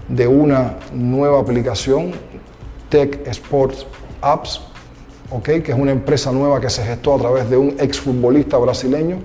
[0.09, 2.12] de una nueva aplicación,
[2.89, 3.87] Tech Sports
[4.20, 4.62] Apps,
[5.31, 9.18] okay, que es una empresa nueva que se gestó a través de un exfutbolista brasileño,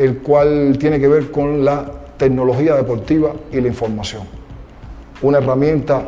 [0.00, 1.84] el cual tiene que ver con la
[2.16, 4.22] tecnología deportiva y la información.
[5.22, 6.02] Una herramienta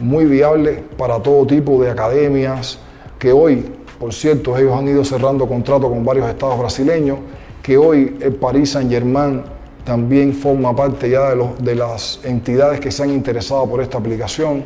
[0.00, 2.78] muy viable para todo tipo de academias
[3.18, 3.64] que hoy
[3.98, 7.18] por cierto, ellos han ido cerrando contratos con varios estados brasileños,
[7.62, 9.42] que hoy el Paris Saint-Germain
[9.84, 14.64] también forma parte ya de, de las entidades que se han interesado por esta aplicación,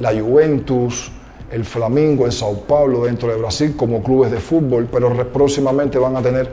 [0.00, 1.12] la Juventus,
[1.52, 6.16] el Flamengo, el Sao Paulo dentro de Brasil como clubes de fútbol, pero próximamente van
[6.16, 6.50] a tener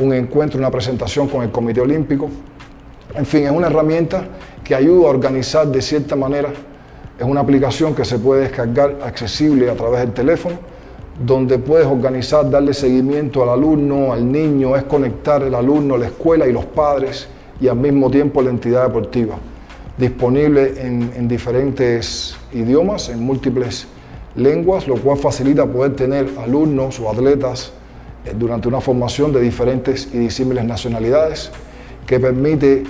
[0.00, 2.28] un encuentro, una presentación con el Comité Olímpico.
[3.14, 4.24] En fin, es una herramienta
[4.62, 6.50] que ayuda a organizar de cierta manera.
[7.18, 10.58] Es una aplicación que se puede descargar accesible a través del teléfono
[11.18, 16.46] donde puedes organizar, darle seguimiento al alumno, al niño, es conectar el alumno, la escuela
[16.46, 17.28] y los padres
[17.60, 19.36] y al mismo tiempo la entidad deportiva.
[19.96, 23.86] Disponible en, diferentes idiomas, en múltiples
[24.34, 27.72] lenguas, lo cual facilita poder tener alumnos o atletas
[28.38, 31.50] durante una formación de diferentes y disímiles nacionalidades,
[32.06, 32.84] que permite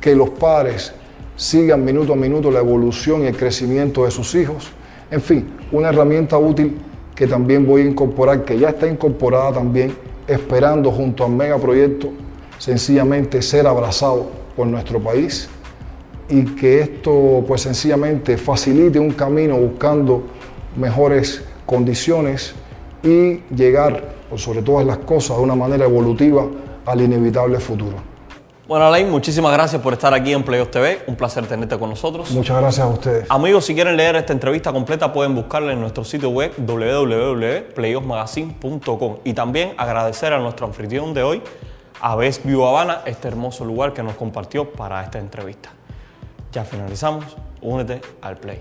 [0.00, 0.92] que los padres
[1.36, 4.70] sigan minuto a minuto la evolución y el crecimiento de sus hijos.
[5.10, 6.78] En fin, una herramienta útil
[7.14, 9.92] que también voy a incorporar, que ya está incorporada también,
[10.26, 12.10] esperando junto al megaproyecto
[12.58, 15.48] sencillamente ser abrazado por nuestro país
[16.28, 20.24] y que esto pues sencillamente facilite un camino buscando
[20.76, 22.54] mejores condiciones
[23.02, 26.46] y llegar, por sobre todas las cosas, de una manera evolutiva
[26.86, 27.96] al inevitable futuro.
[28.68, 31.04] Bueno, Alain, muchísimas gracias por estar aquí en Playoffs TV.
[31.06, 32.30] Un placer tenerte con nosotros.
[32.32, 33.24] Muchas gracias a ustedes.
[33.30, 39.16] Amigos, si quieren leer esta entrevista completa, pueden buscarla en nuestro sitio web www.playoffsmagazine.com.
[39.24, 41.42] Y también agradecer a nuestro anfitrión de hoy,
[42.02, 45.70] a Best View Habana, este hermoso lugar que nos compartió para esta entrevista.
[46.52, 47.24] Ya finalizamos.
[47.62, 48.60] Únete al Play.